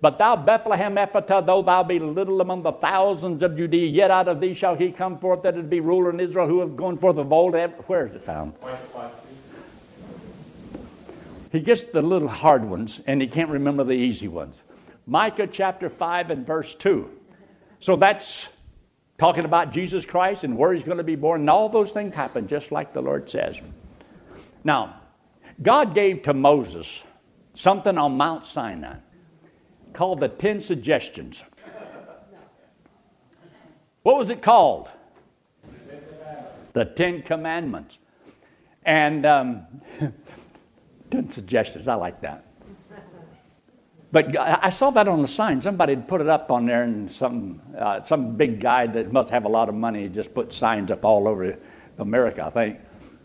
But 0.01 0.19
thou, 0.19 0.35
Bethlehem 0.35 0.97
Ephratah, 0.97 1.47
though 1.47 1.63
thou 1.63 1.85
be 1.85 2.01
little 2.01 2.41
among 2.41 2.63
the 2.63 2.73
thousands 2.73 3.43
of 3.43 3.57
Judea, 3.57 3.87
yet 3.87 4.11
out 4.11 4.27
of 4.27 4.41
thee 4.41 4.53
shall 4.53 4.75
he 4.75 4.91
come 4.91 5.19
forth 5.19 5.43
that 5.43 5.57
it 5.57 5.71
be 5.71 5.79
ruler 5.79 6.11
in 6.11 6.19
Israel, 6.19 6.49
who 6.49 6.59
have 6.59 6.77
gone 6.77 6.99
forth 6.99 7.19
of 7.19 7.33
old. 7.33 7.55
Where 7.55 8.07
is 8.07 8.17
it 8.17 8.25
found? 8.25 8.55
He 11.53 11.61
gets 11.61 11.83
the 11.83 12.03
little 12.03 12.29
hard 12.29 12.65
ones, 12.65 13.01
and 13.07 13.21
he 13.21 13.29
can't 13.29 13.51
remember 13.51 13.85
the 13.85 13.93
easy 13.93 14.27
ones. 14.27 14.57
Micah 15.07 15.47
chapter 15.47 15.89
5 15.89 16.31
and 16.31 16.47
verse 16.47 16.75
2. 16.75 17.09
So 17.79 17.95
that's 17.95 18.49
talking 19.19 19.45
about 19.45 19.73
Jesus 19.73 20.05
Christ 20.05 20.43
and 20.43 20.57
where 20.57 20.73
he's 20.73 20.83
going 20.83 20.99
to 20.99 21.05
be 21.05 21.17
born, 21.17 21.43
and 21.43 21.51
all 21.51 21.69
those 21.69 21.93
things 21.93 22.13
happen 22.15 22.49
just 22.49 22.73
like 22.73 22.93
the 22.93 23.03
Lord 23.03 23.31
says. 23.31 23.61
Now, 24.65 25.01
God 25.63 25.95
gave 25.95 26.23
to 26.23 26.35
Moses 26.35 27.03
something 27.55 27.99
on 27.99 28.17
Mount 28.17 28.47
Sinai 28.47 28.97
called 29.93 30.21
the 30.21 30.29
Ten 30.29 30.61
Suggestions. 30.61 31.43
What 34.03 34.17
was 34.17 34.31
it 34.31 34.43
called? 34.43 34.89
The 36.73 36.85
Ten 36.85 37.23
Commandments. 37.23 37.99
And 38.85 39.27
um, 39.27 39.67
good 41.11 41.33
suggestions. 41.33 41.87
I 41.87 41.95
like 41.95 42.21
that. 42.23 42.45
But 44.11 44.37
I 44.39 44.69
saw 44.69 44.91
that 44.91 45.09
on 45.09 45.23
the 45.23 45.29
sign. 45.29 45.63
Somebody 45.63 45.95
had 45.95 46.07
put 46.07 46.21
it 46.21 46.29
up 46.29 46.51
on 46.51 46.67
there, 46.67 46.83
and 46.83 47.11
some 47.11 47.63
uh, 47.79 48.05
some 48.05 48.37
big 48.37 48.61
guy 48.61 48.87
that 48.89 49.11
must 49.11 49.31
have 49.31 49.47
a 49.47 49.49
lot 49.49 49.71
of 49.71 49.75
money 49.75 50.07
just 50.09 50.35
put 50.35 50.53
signs 50.53 50.91
up 50.91 51.03
all 51.03 51.27
over 51.27 51.57
America, 51.97 52.45
I 52.45 52.51
think. 52.51 52.79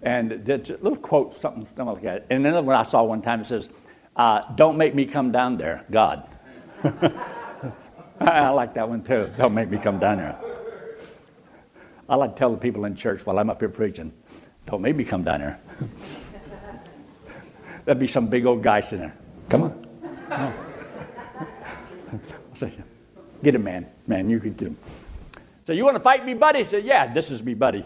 And 0.04 0.32
a 0.32 0.58
little 0.58 0.96
quote, 0.96 1.40
something, 1.42 1.66
something 1.76 1.86
like 1.86 2.04
that. 2.04 2.26
And 2.30 2.46
another 2.46 2.66
one 2.66 2.76
I 2.76 2.84
saw 2.84 3.04
one 3.04 3.22
time 3.22 3.42
it 3.42 3.48
says, 3.48 3.70
uh, 4.16 4.42
"Don't 4.56 4.78
make 4.78 4.94
me 4.94 5.06
come 5.06 5.32
down 5.32 5.58
there, 5.58 5.84
God." 5.90 6.30
I 8.20 8.50
like 8.50 8.74
that 8.76 8.88
one 8.88 9.04
too. 9.04 9.30
Don't 9.38 9.54
make 9.54 9.70
me 9.70 9.78
come 9.78 10.00
down 10.00 10.18
there. 10.18 10.40
I 12.10 12.16
like 12.16 12.34
to 12.34 12.40
tell 12.40 12.52
the 12.52 12.58
people 12.58 12.86
in 12.86 12.96
church 12.96 13.26
while 13.26 13.38
I'm 13.40 13.50
up 13.50 13.60
here 13.60 13.70
preaching, 13.70 14.14
"Don't 14.66 14.82
make 14.82 14.96
me 14.96 15.04
come 15.04 15.24
down 15.24 15.40
there." 15.40 15.60
There'd 17.86 18.00
be 18.00 18.08
some 18.08 18.28
big 18.28 18.46
old 18.46 18.62
guy 18.62 18.82
sitting 18.82 19.00
there. 19.00 19.16
Come 19.50 19.64
on. 19.64 19.88
Come 20.30 20.42
on. 20.42 20.54
Say, 22.56 22.74
get 23.44 23.56
him, 23.56 23.64
man. 23.64 23.88
Man, 24.08 24.30
you 24.30 24.40
could 24.40 24.58
get 24.58 24.68
him. 24.70 24.78
So 25.66 25.74
you 25.74 25.86
want 25.86 25.96
to 25.96 26.02
fight 26.02 26.26
me, 26.26 26.34
buddy? 26.34 26.64
Say, 26.64 26.82
yeah, 26.82 27.14
this 27.14 27.30
is 27.32 27.44
me, 27.44 27.54
buddy. 27.54 27.86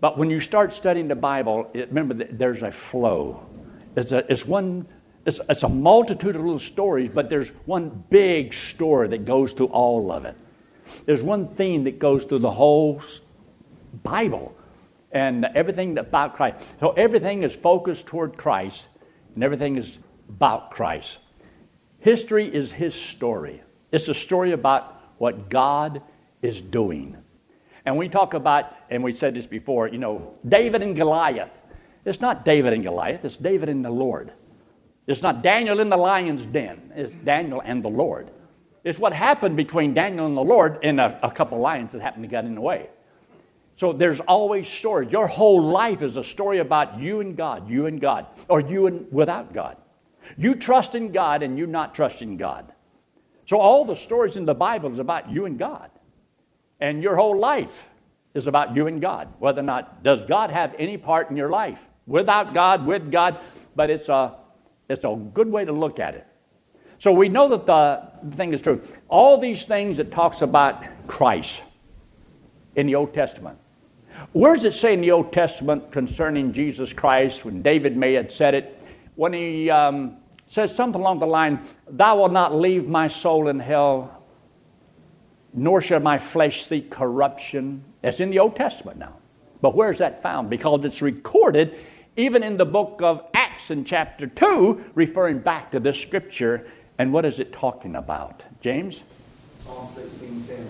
But 0.00 0.16
when 0.16 0.30
you 0.30 0.40
start 0.40 0.72
studying 0.72 1.08
the 1.08 1.16
Bible, 1.16 1.70
it, 1.74 1.88
remember 1.88 2.14
that 2.14 2.38
there's 2.38 2.62
a 2.62 2.70
flow. 2.70 3.44
It's, 3.96 4.12
a, 4.12 4.30
it's 4.30 4.46
one. 4.46 4.86
It's, 5.26 5.40
it's 5.48 5.62
a 5.64 5.68
multitude 5.68 6.36
of 6.36 6.42
little 6.42 6.60
stories, 6.60 7.10
but 7.12 7.28
there's 7.28 7.48
one 7.66 8.04
big 8.08 8.54
story 8.54 9.08
that 9.08 9.24
goes 9.24 9.52
through 9.52 9.66
all 9.66 10.12
of 10.12 10.24
it. 10.24 10.36
There's 11.04 11.22
one 11.22 11.48
theme 11.48 11.84
that 11.84 11.98
goes 11.98 12.24
through 12.24 12.38
the 12.38 12.50
whole 12.50 13.02
Bible 14.02 14.54
and 15.12 15.44
everything 15.54 15.98
about 15.98 16.36
Christ. 16.36 16.64
So 16.80 16.90
everything 16.90 17.42
is 17.42 17.54
focused 17.54 18.06
toward 18.06 18.36
Christ, 18.36 18.86
and 19.34 19.42
everything 19.42 19.76
is 19.76 19.98
about 20.28 20.70
Christ. 20.70 21.18
History 22.00 22.52
is 22.52 22.70
his 22.70 22.94
story. 22.94 23.62
It's 23.90 24.08
a 24.08 24.14
story 24.14 24.52
about 24.52 25.02
what 25.18 25.48
God 25.48 26.02
is 26.42 26.60
doing. 26.60 27.16
And 27.84 27.96
we 27.96 28.08
talk 28.08 28.34
about, 28.34 28.74
and 28.90 29.02
we 29.02 29.12
said 29.12 29.34
this 29.34 29.46
before, 29.46 29.88
you 29.88 29.98
know, 29.98 30.34
David 30.48 30.82
and 30.82 30.96
Goliath. 30.96 31.50
It's 32.04 32.20
not 32.20 32.44
David 32.44 32.72
and 32.72 32.82
Goliath, 32.82 33.24
it's 33.24 33.36
David 33.36 33.68
and 33.68 33.84
the 33.84 33.90
Lord. 33.90 34.32
It's 35.06 35.22
not 35.22 35.42
Daniel 35.42 35.80
in 35.80 35.88
the 35.88 35.96
lion's 35.96 36.44
den, 36.46 36.92
it's 36.94 37.14
Daniel 37.14 37.62
and 37.64 37.82
the 37.82 37.88
Lord. 37.88 38.30
It's 38.84 38.98
what 38.98 39.12
happened 39.12 39.56
between 39.56 39.94
Daniel 39.94 40.26
and 40.26 40.36
the 40.36 40.42
Lord 40.42 40.78
and 40.82 41.00
a, 41.00 41.18
a 41.22 41.30
couple 41.30 41.58
lions 41.58 41.92
that 41.92 42.00
happened 42.00 42.24
to 42.24 42.28
get 42.28 42.44
in 42.44 42.54
the 42.54 42.60
way. 42.60 42.88
So 43.76 43.92
there's 43.92 44.20
always 44.20 44.66
stories. 44.66 45.12
Your 45.12 45.26
whole 45.26 45.62
life 45.62 46.02
is 46.02 46.16
a 46.16 46.24
story 46.24 46.58
about 46.58 46.98
you 46.98 47.20
and 47.20 47.36
God, 47.36 47.70
you 47.70 47.86
and 47.86 48.00
God, 48.00 48.26
or 48.48 48.60
you 48.60 48.86
and 48.86 49.10
without 49.12 49.52
God. 49.52 49.76
You 50.36 50.54
trust 50.54 50.94
in 50.94 51.12
God 51.12 51.42
and 51.42 51.58
you 51.58 51.66
not 51.66 51.94
trusting 51.94 52.36
God. 52.36 52.72
So 53.46 53.58
all 53.58 53.84
the 53.84 53.94
stories 53.94 54.36
in 54.36 54.44
the 54.44 54.54
Bible 54.54 54.92
is 54.92 54.98
about 54.98 55.30
you 55.30 55.46
and 55.46 55.58
God. 55.58 55.90
And 56.80 57.02
your 57.02 57.16
whole 57.16 57.38
life 57.38 57.86
is 58.34 58.46
about 58.46 58.74
you 58.76 58.86
and 58.86 59.00
God. 59.00 59.28
Whether 59.38 59.60
or 59.60 59.64
not 59.64 60.02
does 60.02 60.24
God 60.26 60.50
have 60.50 60.74
any 60.78 60.96
part 60.96 61.30
in 61.30 61.36
your 61.36 61.48
life? 61.48 61.80
Without 62.06 62.54
God, 62.54 62.86
with 62.86 63.10
God, 63.10 63.38
but 63.74 63.90
it's 63.90 64.08
a 64.08 64.36
it's 64.88 65.04
a 65.04 65.14
good 65.34 65.50
way 65.50 65.64
to 65.64 65.72
look 65.72 65.98
at 65.98 66.14
it. 66.14 66.26
So 66.98 67.12
we 67.12 67.28
know 67.28 67.48
that 67.48 67.66
the 67.66 68.36
thing 68.36 68.52
is 68.52 68.60
true. 68.60 68.80
All 69.08 69.38
these 69.38 69.64
things 69.64 69.98
that 69.98 70.10
talks 70.10 70.40
about 70.42 70.82
Christ 71.06 71.62
in 72.74 72.86
the 72.86 72.94
Old 72.94 73.14
Testament. 73.14 73.58
Where 74.32 74.54
does 74.54 74.64
it 74.64 74.74
say 74.74 74.94
in 74.94 75.00
the 75.00 75.12
Old 75.12 75.32
Testament 75.32 75.92
concerning 75.92 76.52
Jesus 76.52 76.92
Christ 76.92 77.44
when 77.44 77.62
David 77.62 77.96
may 77.96 78.14
had 78.14 78.32
said 78.32 78.54
it? 78.54 78.82
When 79.14 79.32
he 79.32 79.70
um, 79.70 80.16
says 80.48 80.74
something 80.74 81.00
along 81.00 81.20
the 81.20 81.26
line, 81.26 81.60
Thou 81.88 82.16
wilt 82.16 82.32
not 82.32 82.54
leave 82.54 82.88
my 82.88 83.08
soul 83.08 83.48
in 83.48 83.58
hell, 83.60 84.17
nor 85.54 85.80
shall 85.80 86.00
my 86.00 86.18
flesh 86.18 86.64
see 86.64 86.80
corruption. 86.80 87.82
That's 88.02 88.20
in 88.20 88.30
the 88.30 88.38
Old 88.38 88.56
Testament 88.56 88.98
now. 88.98 89.14
But 89.60 89.74
where 89.74 89.90
is 89.90 89.98
that 89.98 90.22
found? 90.22 90.50
Because 90.50 90.84
it's 90.84 91.02
recorded 91.02 91.74
even 92.18 92.42
in 92.42 92.56
the 92.56 92.66
book 92.66 93.00
of 93.00 93.24
Acts 93.32 93.70
in 93.70 93.84
chapter 93.84 94.26
2, 94.26 94.90
referring 94.94 95.38
back 95.38 95.70
to 95.70 95.80
this 95.80 95.98
scripture. 95.98 96.66
And 96.98 97.12
what 97.12 97.24
is 97.24 97.38
it 97.38 97.52
talking 97.52 97.94
about? 97.94 98.42
James? 98.60 99.02
Psalm 99.64 99.88
16, 99.94 100.44
10. 100.48 100.68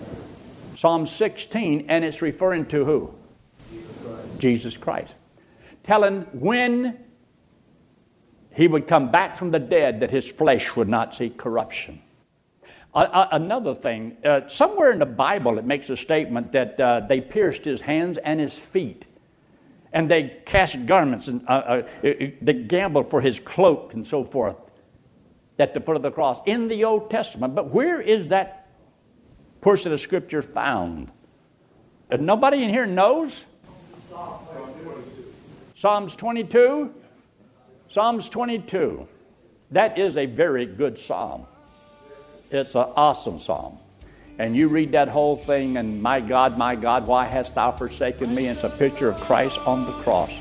Psalm 0.77 1.05
16, 1.07 1.85
and 1.89 2.05
it's 2.05 2.21
referring 2.21 2.67
to 2.67 2.85
who? 2.85 3.13
Jesus 3.71 3.95
Christ. 4.03 4.39
Jesus 4.39 4.77
Christ. 4.77 5.13
Telling 5.83 6.21
when 6.33 6.99
he 8.53 8.67
would 8.67 8.87
come 8.87 9.09
back 9.11 9.35
from 9.35 9.49
the 9.49 9.59
dead 9.59 10.01
that 10.01 10.11
his 10.11 10.29
flesh 10.29 10.75
would 10.75 10.87
not 10.87 11.15
see 11.15 11.29
corruption. 11.29 11.99
Uh, 12.93 13.27
another 13.31 13.75
thing, 13.75 14.17
uh, 14.25 14.47
somewhere 14.47 14.91
in 14.91 14.99
the 14.99 15.05
Bible 15.05 15.59
it 15.59 15.65
makes 15.65 15.89
a 15.89 15.97
statement 15.97 16.51
that 16.51 16.79
uh, 16.79 17.01
they 17.01 17.21
pierced 17.21 17.63
his 17.63 17.81
hands 17.81 18.17
and 18.17 18.39
his 18.39 18.53
feet. 18.53 19.05
And 19.93 20.09
they 20.09 20.41
cast 20.45 20.85
garments 20.85 21.27
and 21.27 21.43
uh, 21.47 21.51
uh, 21.51 21.81
they 22.03 22.53
gambled 22.53 23.09
for 23.09 23.21
his 23.21 23.39
cloak 23.39 23.93
and 23.93 24.05
so 24.05 24.23
forth 24.23 24.55
at 25.59 25.73
the 25.73 25.79
foot 25.79 25.95
of 25.95 26.01
the 26.01 26.11
cross 26.11 26.39
in 26.45 26.67
the 26.67 26.83
Old 26.85 27.11
Testament. 27.11 27.53
But 27.53 27.69
where 27.69 28.01
is 28.01 28.29
that 28.29 28.67
portion 29.61 29.91
of 29.93 29.99
Scripture 29.99 30.41
found? 30.41 31.11
nobody 32.19 32.63
in 32.63 32.69
here 32.69 32.87
knows? 32.87 33.45
Psalms 35.75 36.15
22? 36.15 36.91
Psalms 37.89 38.29
22. 38.29 39.07
That 39.71 39.97
is 39.97 40.17
a 40.17 40.25
very 40.25 40.65
good 40.65 40.97
psalm. 40.97 41.45
It's 42.51 42.75
an 42.75 42.87
awesome 42.95 43.39
psalm. 43.39 43.77
And 44.39 44.55
you 44.55 44.69
read 44.69 44.93
that 44.93 45.09
whole 45.09 45.35
thing, 45.35 45.77
and 45.77 46.01
my 46.01 46.21
God, 46.21 46.57
my 46.57 46.75
God, 46.75 47.05
why 47.05 47.25
hast 47.25 47.55
thou 47.55 47.71
forsaken 47.71 48.33
me? 48.33 48.47
And 48.47 48.55
it's 48.55 48.63
a 48.63 48.69
picture 48.69 49.09
of 49.09 49.19
Christ 49.21 49.59
on 49.67 49.85
the 49.85 49.91
cross. 49.91 50.31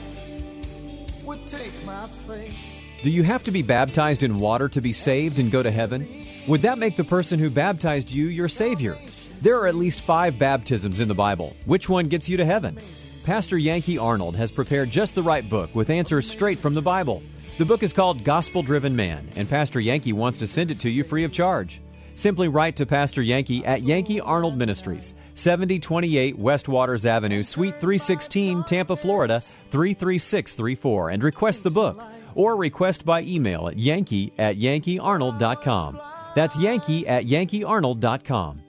Would 1.25 1.47
take 1.47 1.73
my 1.85 2.09
place. 2.25 2.55
Do 3.03 3.11
you 3.11 3.25
have 3.25 3.43
to 3.43 3.51
be 3.51 3.63
baptized 3.63 4.23
in 4.23 4.39
water 4.39 4.69
to 4.71 4.81
be 4.81 4.93
saved 4.93 5.39
and 5.39 5.51
go 5.51 5.63
to 5.63 5.71
heaven? 5.71 6.25
Would 6.47 6.63
that 6.63 6.79
make 6.79 6.97
the 6.97 7.05
person 7.05 7.39
who 7.39 7.51
baptized 7.51 8.11
you 8.11 8.29
your 8.29 8.49
Savior? 8.49 8.97
There 9.43 9.59
are 9.59 9.67
at 9.67 9.75
least 9.75 10.01
five 10.01 10.39
baptisms 10.39 11.01
in 11.01 11.09
the 11.09 11.15
Bible. 11.15 11.55
Which 11.67 11.89
one 11.89 12.09
gets 12.09 12.29
you 12.29 12.39
to 12.39 12.45
heaven? 12.45 12.79
Pastor 13.25 13.59
Yankee 13.59 13.99
Arnold 13.99 14.37
has 14.37 14.51
prepared 14.51 14.91
just 14.91 15.15
the 15.15 15.23
right 15.23 15.49
book 15.49 15.75
with 15.75 15.91
answers 15.91 16.31
straight 16.31 16.59
from 16.59 16.75
the 16.75 16.81
Bible. 16.81 17.23
The 17.59 17.65
book 17.65 17.83
is 17.83 17.93
called 17.93 18.25
Gospel 18.25 18.63
Driven 18.63 18.97
Man, 18.97 19.29
and 19.37 19.49
Pastor 19.49 19.81
Yankee 19.81 20.13
wants 20.13 20.39
to 20.39 20.47
send 20.47 20.71
it 20.71 20.81
to 20.81 20.91
you 20.91 21.05
free 21.05 21.25
of 21.25 21.33
charge. 21.33 21.81
Simply 22.19 22.49
write 22.49 22.75
to 22.75 22.85
Pastor 22.85 23.23
Yankee 23.23 23.65
at 23.65 23.83
Yankee 23.83 24.21
Arnold 24.21 24.59
Ministries, 24.59 25.15
7028 25.35 26.37
West 26.37 26.69
Waters 26.69 27.07
Avenue, 27.07 27.45
Suite 27.45 27.75
316, 27.75 28.65
Tampa, 28.65 28.97
Florida 28.97 29.39
33634, 29.71 31.11
and 31.11 31.23
request 31.23 31.63
the 31.63 31.71
book. 31.71 32.03
Or 32.35 32.57
request 32.57 33.05
by 33.05 33.23
email 33.23 33.69
at 33.69 33.79
yankee 33.79 34.33
at 34.37 34.57
yankeearnold.com. 34.57 36.01
That's 36.35 36.59
yankee 36.59 37.07
at 37.07 37.27
yankeearnold.com. 37.27 38.63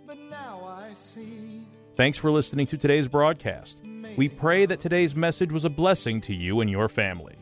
Thanks 1.96 2.18
for 2.20 2.30
listening 2.30 2.68
to 2.68 2.78
today's 2.78 3.08
broadcast. 3.08 3.82
We 4.16 4.30
pray 4.30 4.68
that 4.68 4.80
today's 4.80 5.16
message 5.16 5.52
was 5.52 5.66
a 5.66 5.70
blessing 5.70 6.22
to 6.22 6.36
you 6.36 6.62
and 6.62 6.70
your 6.70 6.88
family. 6.88 7.34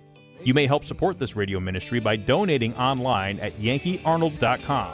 You 0.46 0.54
may 0.54 0.68
help 0.68 0.86
support 0.86 1.20
this 1.20 1.36
radio 1.36 1.60
ministry 1.60 2.00
by 2.00 2.16
donating 2.16 2.74
online 2.78 3.42
at 3.42 3.52
yankeearnold.com 3.58 4.94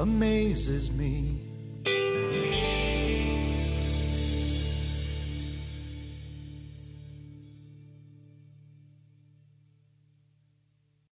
amazes 0.00 0.90
me. 0.90 1.29